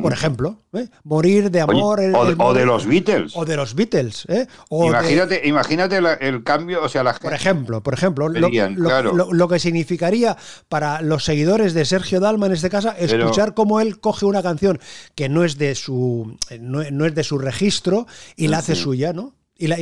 Por 0.00 0.12
ejemplo, 0.12 0.62
¿eh? 0.72 0.86
morir 1.02 1.50
de 1.50 1.62
amor. 1.62 2.00
o, 2.14 2.54
de 2.54 2.64
los 2.64 2.86
Beatles. 2.86 3.32
O 3.34 3.44
de 3.44 3.56
los 3.56 3.74
Beatles. 3.74 4.24
¿eh? 4.28 4.46
imagínate, 4.70 5.48
imagínate 5.48 6.00
el 6.20 6.44
cambio, 6.44 6.84
o 6.84 6.88
sea, 6.88 7.02
la 7.02 7.14
Por 7.14 7.34
ejemplo, 7.34 7.82
por 7.82 7.94
ejemplo, 7.94 8.28
lo, 8.28 9.48
que 9.48 9.58
significaría 9.58 10.36
para 10.68 11.02
los 11.02 11.24
seguidores 11.24 11.74
de 11.74 11.84
Sergio 11.86 12.20
Dalma 12.20 12.46
en 12.46 12.52
este 12.52 12.70
caso 12.70 12.92
escuchar 12.96 13.54
cómo 13.54 13.80
él 13.80 13.98
coge 13.98 14.26
una 14.26 14.44
canción 14.44 14.78
que 15.16 15.28
no 15.28 15.42
es 15.42 15.58
de 15.58 15.74
su 15.74 16.36
no, 16.60 16.82
es 16.82 17.14
de 17.16 17.24
su 17.24 17.38
registro 17.38 18.06
y 18.36 18.46
la 18.46 18.58
hace 18.58 18.76
suya, 18.76 19.12
¿no? 19.12 19.39
Y 19.60 19.66
la, 19.66 19.76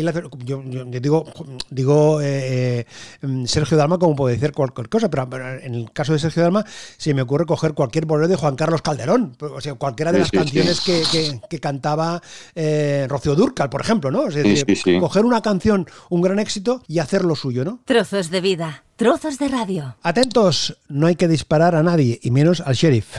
yo, 0.45 0.61
digo, 1.01 1.25
digo 1.71 2.21
eh, 2.21 2.85
eh, 3.23 3.47
Sergio 3.47 3.77
Dalma 3.77 3.97
como 3.97 4.17
puede 4.17 4.35
decir 4.35 4.51
cualquier 4.51 4.88
cosa, 4.88 5.09
pero, 5.09 5.29
en 5.61 5.73
el 5.73 5.93
caso 5.93 6.12
de 6.12 6.19
Sergio 6.19 6.43
Dalma 6.43 6.64
se 6.97 7.14
me 7.14 7.23
ocurre 7.23 7.47
coger 7.47 7.75
cualquier 7.75 8.05
bolero 8.05 8.27
de 8.27 8.35
Juan 8.35 8.57
Carlos 8.57 8.83
Calderón, 8.83 9.37
o 9.41 9.61
sea, 9.61 9.75
cualquiera 9.75 10.11
de 10.11 10.19
las 10.19 10.33
canciones 10.33 10.81
Que, 10.81 11.61
cantaba 11.61 12.21
eh, 12.57 13.07
Rocío 13.09 13.37
Durcal, 13.37 13.71
por 13.71 13.81
ejemplo, 13.81 14.11
¿no? 14.11 14.27
Es 14.27 14.35
decir, 14.35 14.99
coger 14.99 15.25
una 15.25 15.43
canción, 15.43 15.87
un 16.11 16.23
gran 16.23 16.41
éxito 16.41 16.83
y 16.88 16.99
hacerlo 16.99 17.37
suyo, 17.37 17.64
¿no? 17.64 17.81
Trozos 17.85 18.31
de 18.31 18.41
vida, 18.41 18.83
trozos 18.97 19.38
de 19.38 19.47
radio. 19.47 19.97
Atentos, 20.03 20.77
no 20.88 21.07
hay 21.07 21.14
que 21.14 21.29
disparar 21.29 21.77
a 21.77 21.85
nadie, 21.85 22.19
y 22.21 22.33
menos 22.33 22.61
al 22.62 22.75
sheriff. 22.75 23.17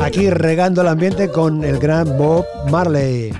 Aquí 0.00 0.30
regando 0.30 0.82
el 0.82 0.88
ambiente 0.88 1.28
con 1.28 1.64
el 1.64 1.78
gran 1.78 2.18
Bob 2.18 2.44
Marley. 2.70 3.32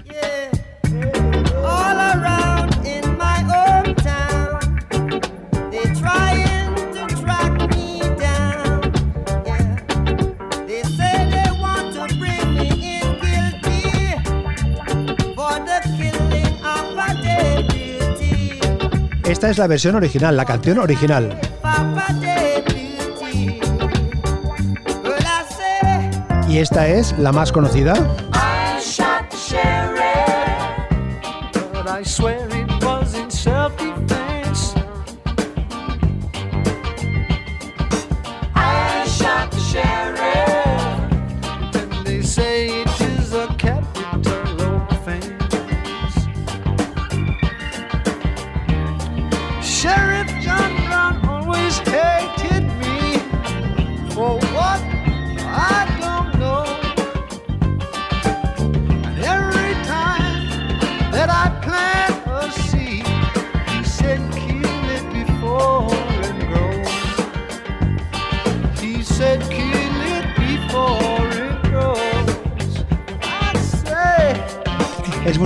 Esta 19.26 19.50
es 19.50 19.58
la 19.58 19.66
versión 19.66 19.94
original, 19.96 20.36
la 20.36 20.44
canción 20.44 20.78
original. 20.78 21.38
Y 26.54 26.58
esta 26.58 26.86
es 26.86 27.18
la 27.18 27.32
más 27.32 27.50
conocida. 27.50 27.94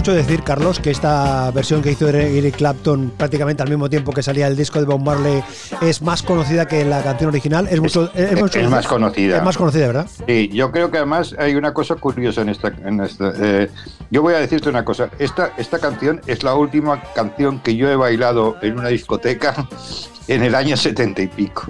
Mucho 0.09 0.16
decir, 0.16 0.42
Carlos, 0.42 0.81
que 0.81 0.90
esta 0.90 1.51
versión 1.51 1.83
que 1.83 1.90
hizo 1.90 2.09
Eric 2.09 2.57
Clapton 2.57 3.12
prácticamente 3.14 3.62
al 3.62 3.68
mismo 3.68 3.90
tiempo 3.90 4.11
que 4.11 4.23
salía 4.23 4.47
el 4.47 4.57
disco 4.57 4.79
de 4.79 4.87
Bob 4.87 5.03
Marley 5.03 5.44
es 5.83 6.01
más 6.01 6.23
conocida 6.23 6.66
que 6.66 6.83
la 6.87 7.03
canción 7.03 7.29
original. 7.29 7.68
Es, 7.71 7.79
mucho, 7.79 8.11
es, 8.14 8.71
más 8.71 8.87
conocida. 8.87 9.37
Es 9.37 9.42
más 9.42 9.59
conocida, 9.59 9.87
¿verdad? 9.88 10.07
Sí, 10.27 10.49
yo 10.51 10.73
creo 10.73 10.90
que 10.90 10.97
además 10.97 11.35
hay 11.38 11.57
una 11.57 11.75
cosa 11.75 11.97
curiosa 11.97 12.40
en 12.40 12.49
esta. 12.49 12.68
En 12.68 13.01
esta 13.01 13.35
eh, 13.38 13.71
yo 14.11 14.23
voy 14.23 14.33
a 14.33 14.38
decirte 14.38 14.71
una 14.71 14.83
cosa. 14.83 15.11
Esta, 15.18 15.53
esta 15.59 15.79
canción 15.79 16.23
es 16.27 16.42
la 16.42 16.55
última 16.55 17.03
canción 17.14 17.61
que 17.61 17.77
yo 17.77 17.90
he 17.90 17.97
bailado 17.97 18.57
en 18.62 18.79
una 18.79 18.88
discoteca 18.88 19.68
en 20.29 20.42
el 20.42 20.55
año 20.55 20.79
setenta 20.79 21.21
y 21.21 21.27
pico. 21.27 21.64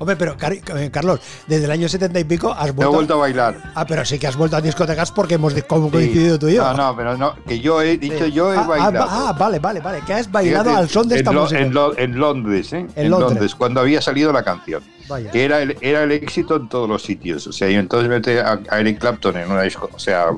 Hombre, 0.00 0.16
pero 0.16 0.34
eh, 0.78 0.90
Carlos, 0.90 1.20
desde 1.46 1.66
el 1.66 1.70
año 1.70 1.86
setenta 1.86 2.18
y 2.18 2.24
pico 2.24 2.50
has 2.50 2.74
vuelto, 2.74 2.90
he 2.90 2.96
vuelto 2.96 3.14
a 3.14 3.16
bailar. 3.18 3.72
Ah, 3.74 3.84
pero 3.86 4.02
sí 4.06 4.18
que 4.18 4.26
has 4.26 4.34
vuelto 4.34 4.56
a 4.56 4.62
discotecas 4.62 5.12
porque 5.12 5.34
hemos 5.34 5.52
coincidido 5.68 6.38
tú 6.38 6.48
y 6.48 6.54
yo. 6.54 6.62
No, 6.62 6.74
no, 6.74 6.96
pero 6.96 7.18
no, 7.18 7.34
que 7.46 7.60
yo 7.60 7.82
he 7.82 7.98
dicho 7.98 8.24
yo 8.26 8.50
he 8.50 8.56
ah, 8.56 8.62
ah, 8.64 8.66
bailado. 8.66 9.06
Ah, 9.10 9.36
vale, 9.38 9.58
vale, 9.58 9.80
vale, 9.80 10.00
que 10.06 10.14
has 10.14 10.32
bailado 10.32 10.74
al 10.74 10.88
son 10.88 11.06
de 11.06 11.16
esta 11.16 11.32
música. 11.32 11.60
En, 11.60 12.18
Londres, 12.18 12.72
¿eh? 12.72 12.86
En, 12.96 13.10
Londres. 13.10 13.54
cuando 13.54 13.80
había 13.80 14.00
salido 14.00 14.32
la 14.32 14.42
canción. 14.42 14.82
Vaya. 15.06 15.30
Que 15.30 15.44
era 15.44 15.60
el, 15.60 15.76
era 15.82 16.02
el 16.04 16.12
éxito 16.12 16.56
en 16.56 16.70
todos 16.70 16.88
los 16.88 17.02
sitios. 17.02 17.46
O 17.46 17.52
sea, 17.52 17.68
y 17.68 17.74
entonces 17.74 18.08
vete 18.08 18.40
a, 18.40 18.58
Eric 18.78 19.00
Clapton 19.00 19.36
en 19.36 19.50
una 19.50 19.62
disco, 19.62 19.90
o 19.92 19.98
sea, 19.98 20.28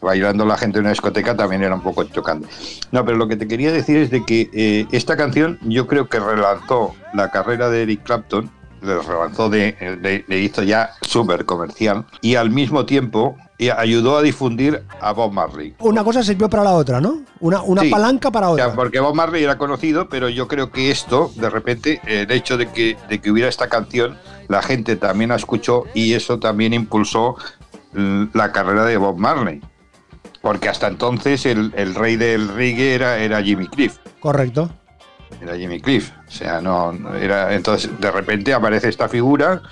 bailando 0.00 0.46
la 0.46 0.56
gente 0.56 0.78
en 0.78 0.84
una 0.84 0.92
discoteca 0.92 1.36
también 1.36 1.62
era 1.62 1.74
un 1.74 1.82
poco 1.82 2.04
chocante. 2.04 2.48
No, 2.90 3.04
pero 3.04 3.18
lo 3.18 3.28
que 3.28 3.36
te 3.36 3.46
quería 3.46 3.70
decir 3.70 3.98
es 3.98 4.10
de 4.10 4.24
que 4.24 4.48
eh, 4.54 4.86
esta 4.92 5.14
canción 5.14 5.58
yo 5.60 5.86
creo 5.86 6.08
que 6.08 6.20
relanzó 6.20 6.94
la 7.12 7.30
carrera 7.30 7.68
de 7.68 7.82
Eric 7.82 8.02
Clapton, 8.04 8.50
le 8.84 9.00
relanzó, 9.00 9.48
de, 9.50 10.24
le 10.26 10.38
hizo 10.40 10.62
ya 10.62 10.90
súper 11.02 11.44
comercial 11.44 12.04
y 12.20 12.34
al 12.34 12.50
mismo 12.50 12.86
tiempo 12.86 13.36
ayudó 13.76 14.18
a 14.18 14.22
difundir 14.22 14.82
a 15.00 15.12
Bob 15.12 15.32
Marley. 15.32 15.74
Una 15.78 16.04
cosa 16.04 16.22
sirvió 16.22 16.48
para 16.48 16.64
la 16.64 16.72
otra, 16.72 17.00
¿no? 17.00 17.22
Una, 17.40 17.62
una 17.62 17.82
palanca 17.90 18.30
para 18.30 18.50
otra. 18.50 18.74
porque 18.74 19.00
Bob 19.00 19.14
Marley 19.14 19.44
era 19.44 19.56
conocido, 19.58 20.08
pero 20.08 20.28
yo 20.28 20.48
creo 20.48 20.70
que 20.70 20.90
esto, 20.90 21.30
de 21.36 21.50
repente, 21.50 22.00
el 22.06 22.30
hecho 22.30 22.56
de 22.56 22.70
que, 22.70 22.96
de 23.08 23.20
que 23.20 23.30
hubiera 23.30 23.48
esta 23.48 23.68
canción, 23.68 24.18
la 24.48 24.62
gente 24.62 24.96
también 24.96 25.30
la 25.30 25.36
escuchó 25.36 25.84
y 25.94 26.12
eso 26.12 26.38
también 26.38 26.74
impulsó 26.74 27.36
la 27.94 28.52
carrera 28.52 28.84
de 28.84 28.96
Bob 28.96 29.16
Marley 29.18 29.60
porque 30.44 30.68
hasta 30.68 30.88
entonces 30.88 31.46
el, 31.46 31.72
rey 31.94 32.16
del 32.16 32.48
reggae 32.48 32.94
era, 32.94 33.16
era 33.16 33.42
Jimmy 33.42 33.66
Cliff. 33.66 33.96
Correcto. 34.20 34.68
Era 35.40 35.56
Jimmy 35.56 35.80
Cliff. 35.80 36.10
O 36.26 36.30
sea, 36.30 36.60
no, 36.60 36.92
era. 37.16 37.54
Entonces, 37.54 37.90
de 37.98 38.10
repente 38.10 38.52
aparece 38.52 38.88
esta 38.88 39.08
figura, 39.08 39.62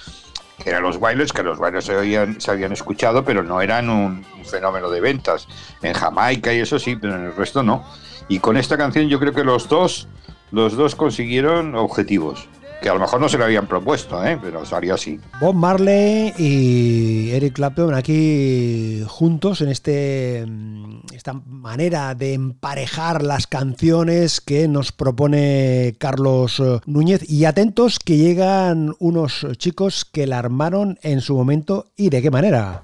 que 0.62 0.70
eran 0.70 0.82
los 0.82 0.98
bailes, 0.98 1.32
que 1.32 1.42
los 1.42 1.58
bailes 1.58 1.84
se, 1.84 1.94
habían, 1.94 2.40
se 2.40 2.50
habían 2.50 2.72
escuchado, 2.72 3.24
pero 3.24 3.42
no 3.42 3.60
eran 3.60 3.90
un, 3.90 4.24
fenómeno 4.44 4.90
de 4.90 5.00
ventas. 5.00 5.48
En 5.82 5.94
Jamaica 5.94 6.52
y 6.52 6.60
eso 6.60 6.78
sí, 6.78 6.96
pero 6.96 7.16
en 7.16 7.24
el 7.24 7.36
resto 7.36 7.62
no. 7.62 7.84
Y 8.28 8.38
con 8.38 8.56
esta 8.56 8.76
canción 8.76 9.08
yo 9.08 9.18
creo 9.18 9.32
que 9.32 9.44
los 9.44 9.68
dos, 9.68 10.08
los 10.50 10.76
dos 10.76 10.94
consiguieron 10.94 11.74
objetivos 11.74 12.48
que 12.82 12.88
a 12.88 12.94
lo 12.94 13.00
mejor 13.00 13.20
no 13.20 13.28
se 13.28 13.38
lo 13.38 13.44
habían 13.44 13.66
propuesto, 13.66 14.24
¿eh? 14.24 14.38
pero 14.42 14.66
salió 14.66 14.94
así. 14.94 15.18
Bob 15.40 15.54
Marley 15.54 16.34
y 16.36 17.30
Eric 17.30 17.54
Clapton 17.54 17.94
aquí 17.94 19.02
juntos 19.06 19.60
en 19.60 19.68
este 19.68 20.44
mm, 20.46 21.02
esta 21.14 21.32
manera 21.32 22.14
de 22.14 22.34
emparejar 22.34 23.22
las 23.22 23.46
canciones 23.46 24.40
que 24.40 24.66
nos 24.66 24.90
propone 24.90 25.94
Carlos 25.98 26.60
eh, 26.60 26.80
Núñez 26.86 27.28
y 27.30 27.44
atentos 27.44 27.98
que 28.00 28.16
llegan 28.16 28.94
unos 28.98 29.46
chicos 29.56 30.04
que 30.04 30.26
la 30.26 30.38
armaron 30.38 30.98
en 31.02 31.20
su 31.20 31.36
momento 31.36 31.86
y 31.96 32.10
de 32.10 32.20
qué 32.20 32.30
manera. 32.30 32.82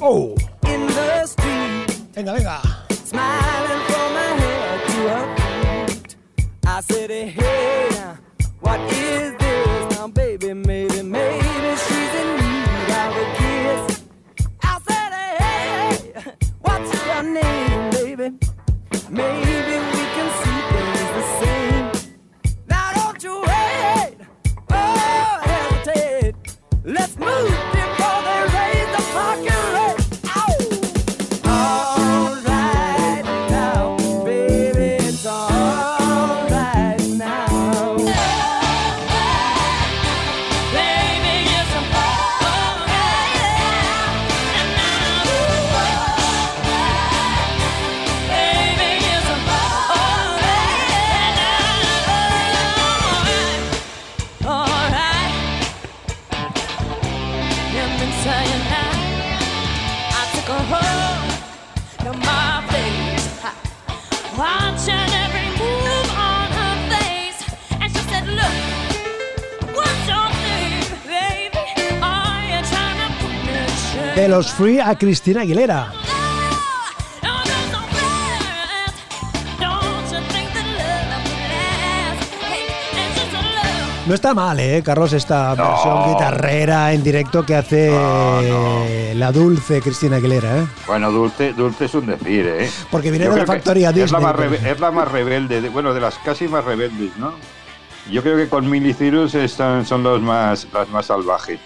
Oh. 0.00 0.34
Venga, 2.14 2.32
venga. 2.34 2.60
Let's 27.02 27.18
move. 27.18 27.51
Free 74.56 74.80
a 74.80 74.96
Cristina 74.96 75.40
Aguilera. 75.40 75.92
No 84.04 84.14
está 84.14 84.34
mal, 84.34 84.58
¿eh, 84.60 84.82
Carlos? 84.84 85.12
Esta 85.12 85.54
versión 85.54 86.12
guitarrera 86.12 86.92
en 86.92 87.02
directo 87.02 87.46
que 87.46 87.54
hace 87.54 89.14
la 89.14 89.32
dulce 89.32 89.80
Cristina 89.80 90.16
Aguilera, 90.16 90.58
¿eh? 90.58 90.66
Bueno, 90.86 91.10
dulce, 91.10 91.52
dulce 91.54 91.86
es 91.86 91.94
un 91.94 92.06
decir, 92.06 92.46
¿eh? 92.46 92.70
Porque 92.90 93.10
viene 93.10 93.28
de 93.28 93.36
la 93.36 93.46
factoría 93.46 93.90
Disney. 93.90 94.04
Es 94.04 94.12
la, 94.12 94.20
más 94.20 94.52
es 94.66 94.80
la 94.80 94.90
más 94.90 95.10
rebelde, 95.10 95.68
bueno, 95.70 95.94
de 95.94 96.00
las 96.00 96.18
casi 96.18 96.46
más 96.48 96.64
rebeldes, 96.64 97.16
¿no? 97.16 97.32
Yo 98.10 98.22
creo 98.22 98.36
que 98.36 98.48
con 98.48 98.68
Miley 98.68 98.92
Cyrus 98.92 99.34
están, 99.34 99.86
son 99.86 100.02
los 100.02 100.20
más, 100.20 100.66
las 100.74 100.88
más 100.90 101.06
salvajes. 101.06 101.60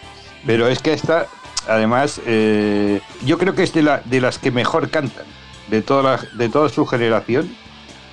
Pero 0.46 0.68
es 0.68 0.80
que 0.80 0.92
esta 0.92 1.26
además, 1.68 2.20
eh, 2.26 3.00
yo 3.24 3.38
creo 3.38 3.54
que 3.54 3.62
es 3.62 3.72
de, 3.72 3.82
la, 3.82 4.02
de 4.04 4.20
las 4.20 4.38
que 4.38 4.50
mejor 4.50 4.90
cantan, 4.90 5.24
de 5.68 5.82
toda, 5.82 6.20
de 6.34 6.48
toda 6.48 6.68
su 6.68 6.86
generación. 6.86 7.54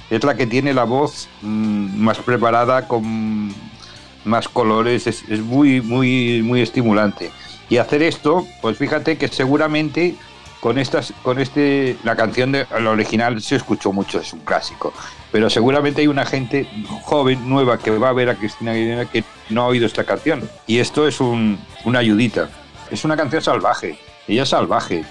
Es 0.09 0.23
la 0.23 0.35
que 0.35 0.45
tiene 0.45 0.73
la 0.73 0.83
voz 0.83 1.27
mm, 1.41 1.97
más 1.97 2.19
preparada, 2.19 2.87
con 2.87 3.53
más 4.25 4.47
colores, 4.47 5.07
es, 5.07 5.27
muy, 5.41 5.81
muy, 5.81 6.41
muy 6.43 6.61
estimulante. 6.61 7.31
Y 7.69 7.77
hacer 7.77 8.03
esto, 8.03 8.45
pues 8.61 8.77
fíjate 8.77 9.17
que 9.17 9.27
seguramente 9.27 10.15
con 10.59 10.77
estas, 10.77 11.13
con 11.23 11.39
este, 11.39 11.97
la 12.03 12.15
canción 12.15 12.51
de 12.51 12.65
la 12.79 12.91
original 12.91 13.41
se 13.41 13.55
escuchó 13.55 13.91
mucho, 13.91 14.19
es 14.19 14.31
un 14.33 14.39
clásico. 14.41 14.93
Pero 15.31 15.49
seguramente 15.49 16.01
hay 16.01 16.07
una 16.07 16.25
gente 16.25 16.67
joven, 17.01 17.49
nueva, 17.49 17.79
que 17.79 17.91
va 17.91 18.09
a 18.09 18.13
ver 18.13 18.29
a 18.29 18.35
Cristina 18.35 18.71
Aguilera 18.71 19.05
que 19.05 19.23
no 19.49 19.63
ha 19.63 19.67
oído 19.67 19.85
esta 19.85 20.03
canción. 20.03 20.47
Y 20.67 20.77
esto 20.77 21.07
es 21.07 21.19
un, 21.19 21.59
una 21.83 21.99
ayudita 21.99 22.49
es 22.93 23.03
una 23.03 23.17
canción 23.17 23.41
salvaje. 23.41 23.97
Ella 24.27 24.43
es 24.43 24.49
salvaje. 24.49 25.03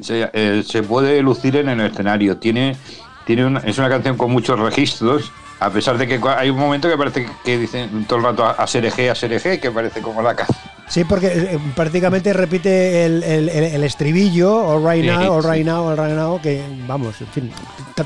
Se, 0.00 0.30
eh, 0.34 0.62
se 0.66 0.82
puede 0.82 1.22
lucir 1.22 1.56
en 1.56 1.70
el 1.70 1.80
escenario. 1.80 2.36
Tiene, 2.36 2.76
tiene 3.24 3.46
una, 3.46 3.60
es 3.60 3.78
una 3.78 3.88
canción 3.88 4.18
con 4.18 4.30
muchos 4.30 4.58
registros. 4.58 5.32
A 5.62 5.70
pesar 5.70 5.96
de 5.96 6.06
que 6.06 6.20
hay 6.36 6.50
un 6.50 6.58
momento 6.58 6.88
que 6.88 6.96
parece 6.96 7.28
que 7.44 7.58
dicen 7.58 8.04
todo 8.06 8.18
el 8.18 8.24
rato 8.24 8.44
a 8.44 8.66
Sereje, 8.66 9.10
a 9.10 9.14
Sereje, 9.14 9.60
que 9.60 9.70
parece 9.70 10.02
como 10.02 10.20
la 10.20 10.34
canción 10.34 10.72
Sí, 10.92 11.04
porque 11.04 11.28
eh, 11.28 11.58
prácticamente 11.74 12.34
repite 12.34 13.06
el, 13.06 13.82
estribillo, 13.82 14.54
all 14.54 14.84
right 14.84 15.02
now, 15.02 15.32
all 15.32 15.42
right 15.42 15.64
now, 15.64 15.88
all 15.88 15.96
right 15.96 16.14
now, 16.14 16.38
que 16.38 16.62
vamos, 16.86 17.18
en 17.22 17.28
fin, 17.28 17.52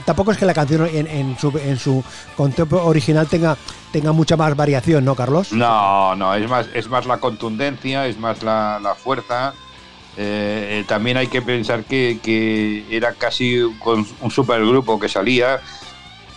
tampoco 0.05 0.31
es 0.31 0.39
que 0.39 0.47
la 0.47 0.55
canción 0.55 0.89
en, 0.93 1.37
su, 1.37 1.49
en 1.59 1.81
su 1.81 2.05
contexto 2.37 2.85
original 2.85 3.27
tenga, 3.27 3.57
tenga 3.91 4.13
mucha 4.13 4.37
más 4.37 4.55
variación, 4.55 5.05
¿no, 5.05 5.17
Carlos? 5.17 5.53
No, 5.53 6.15
no, 6.15 6.33
es 6.37 6.49
más, 6.49 6.69
es 6.75 6.89
más 6.89 7.07
la 7.07 7.19
contundencia, 7.19 8.07
es 8.07 8.19
más 8.19 8.45
la, 8.45 8.95
fuerza. 8.97 9.53
Eh, 10.17 10.85
también 10.87 11.17
hay 11.17 11.27
que 11.27 11.43
pensar 11.43 11.83
que, 11.83 12.21
que 12.23 12.85
era 12.89 13.15
casi 13.15 13.59
un 13.59 14.31
supergrupo 14.31 15.01
que 15.01 15.09
salía 15.09 15.61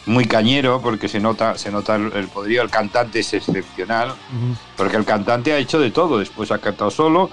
muy 0.10 0.26
cañero 0.26 0.82
porque 0.82 1.08
se 1.08 1.19
nota, 1.19 1.58
se 1.58 1.72
nota 1.72 1.95
el, 1.95 2.28
poderío. 2.28 2.62
El 2.62 2.69
cantante 2.69 3.19
es 3.19 3.34
excepcional 3.34 4.13
porque 4.76 4.98
el 4.98 5.06
cantante 5.06 5.54
ha 5.54 5.58
hecho 5.58 5.80
de 5.80 5.91
todo. 5.91 6.19
Después 6.19 6.52
ha 6.52 6.58
cantado 6.58 6.91
solo, 6.91 7.30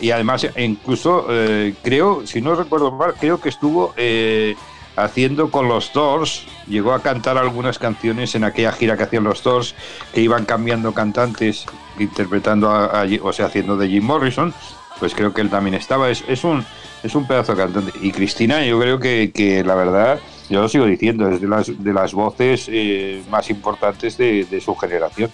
y 0.00 0.10
además 0.10 0.46
incluso 0.56 1.26
eh, 1.30 1.74
creo, 1.82 2.26
si 2.26 2.40
no 2.40 2.54
recuerdo 2.54 2.90
mal, 2.92 3.14
creo 3.14 3.40
que 3.40 3.48
estuvo 3.48 3.94
eh, 3.96 4.56
haciendo 4.96 5.50
con 5.50 5.68
los 5.68 5.92
Doors, 5.92 6.46
llegó 6.66 6.92
a 6.92 7.00
cantar 7.00 7.38
algunas 7.38 7.78
canciones 7.78 8.34
en 8.34 8.44
aquella 8.44 8.72
gira 8.72 8.96
que 8.96 9.04
hacían 9.04 9.24
los 9.24 9.42
Doors, 9.42 9.74
que 10.12 10.20
iban 10.20 10.44
cambiando 10.44 10.92
cantantes, 10.92 11.64
interpretando, 11.98 12.90
o 13.22 13.32
sea, 13.32 13.46
haciendo 13.46 13.76
de 13.76 13.88
Jim 13.88 14.04
Morrison, 14.04 14.52
pues 14.98 15.14
creo 15.14 15.32
que 15.32 15.42
él 15.42 15.50
también 15.50 15.74
estaba, 15.74 16.10
es, 16.10 16.24
es 16.26 16.44
un 16.44 16.64
es 17.02 17.14
un 17.14 17.26
pedazo 17.26 17.54
de 17.54 17.58
cantante. 17.58 17.92
Y 18.02 18.10
Cristina, 18.10 18.64
yo 18.64 18.80
creo 18.80 18.98
que, 18.98 19.30
que 19.32 19.62
la 19.62 19.74
verdad, 19.74 20.18
yo 20.48 20.60
lo 20.60 20.68
sigo 20.68 20.86
diciendo, 20.86 21.28
es 21.28 21.40
de 21.40 21.48
las, 21.48 21.66
de 21.82 21.92
las 21.92 22.12
voces 22.12 22.66
eh, 22.68 23.22
más 23.30 23.50
importantes 23.50 24.16
de, 24.16 24.44
de 24.44 24.60
su 24.60 24.74
generación. 24.76 25.30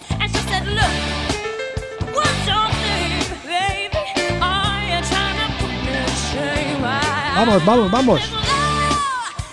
Vamos, 7.34 7.64
vamos, 7.64 7.90
vamos. 7.90 8.20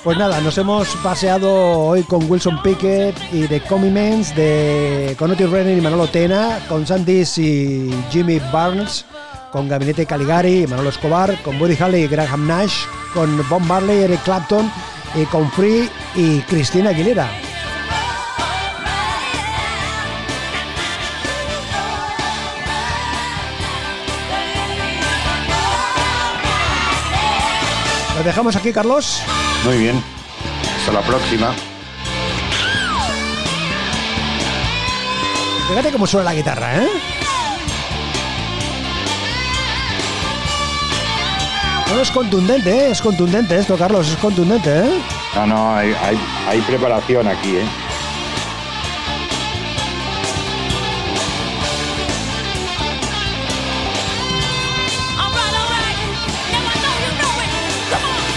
Pues 0.03 0.17
nada, 0.17 0.39
nos 0.41 0.57
hemos 0.57 0.87
paseado 1.03 1.51
hoy 1.79 2.03
con 2.03 2.29
Wilson 2.31 2.61
Pickett 2.61 3.15
y 3.33 3.47
de 3.47 3.59
Comimens, 3.61 4.33
de 4.35 5.15
con 5.19 5.31
Otis 5.31 5.49
Renner 5.49 5.77
y 5.77 5.81
Manolo 5.81 6.07
Tena, 6.07 6.59
con 6.69 6.87
Sandys 6.87 7.37
y 7.37 7.93
Jimmy 8.09 8.39
Barnes, 8.51 9.05
con 9.51 9.67
Gabinete 9.67 10.05
Caligari 10.05 10.63
y 10.63 10.67
Manolo 10.67 10.89
Escobar, 10.89 11.35
con 11.41 11.59
Buddy 11.59 11.81
Holly 11.81 12.03
y 12.03 12.07
Graham 12.07 12.47
Nash, 12.47 12.85
con 13.13 13.43
Bob 13.49 13.61
Marley, 13.61 14.03
Eric 14.03 14.23
Clapton, 14.23 14.71
y 15.15 15.25
con 15.25 15.51
Free 15.51 15.89
y 16.15 16.39
Cristina 16.41 16.89
Aguilera. 16.91 17.29
¿Lo 28.17 28.23
dejamos 28.23 28.55
aquí, 28.55 28.73
Carlos? 28.73 29.21
Muy 29.63 29.77
bien. 29.77 30.03
Hasta 30.77 30.91
la 30.91 31.01
próxima. 31.01 31.53
Fíjate 35.69 35.91
cómo 35.91 36.05
suena 36.07 36.25
la 36.25 36.33
guitarra, 36.33 36.83
¿eh? 36.83 36.89
No, 41.91 42.01
es 42.01 42.11
contundente, 42.11 42.69
¿eh? 42.69 42.91
Es 42.91 43.01
contundente 43.01 43.57
esto, 43.57 43.75
Carlos, 43.75 44.09
es 44.09 44.15
contundente, 44.17 44.69
¿eh? 44.69 45.01
No, 45.35 45.47
no, 45.47 45.75
hay, 45.75 45.93
hay 46.47 46.61
preparación 46.61 47.27
aquí, 47.27 47.55
¿eh? 47.55 47.65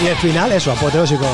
Y 0.03 0.07
el 0.07 0.17
final, 0.17 0.51
eso, 0.51 0.71
apoteósico. 0.71 1.25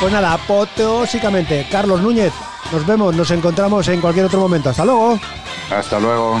Pues 0.00 0.12
nada, 0.12 0.32
apoteósicamente. 0.32 1.66
Carlos 1.70 2.00
Núñez, 2.00 2.32
nos 2.72 2.86
vemos, 2.86 3.14
nos 3.14 3.30
encontramos 3.30 3.88
en 3.88 4.00
cualquier 4.00 4.26
otro 4.26 4.40
momento. 4.40 4.70
Hasta 4.70 4.84
luego. 4.84 5.18
Hasta 5.70 5.98
luego. 5.98 6.40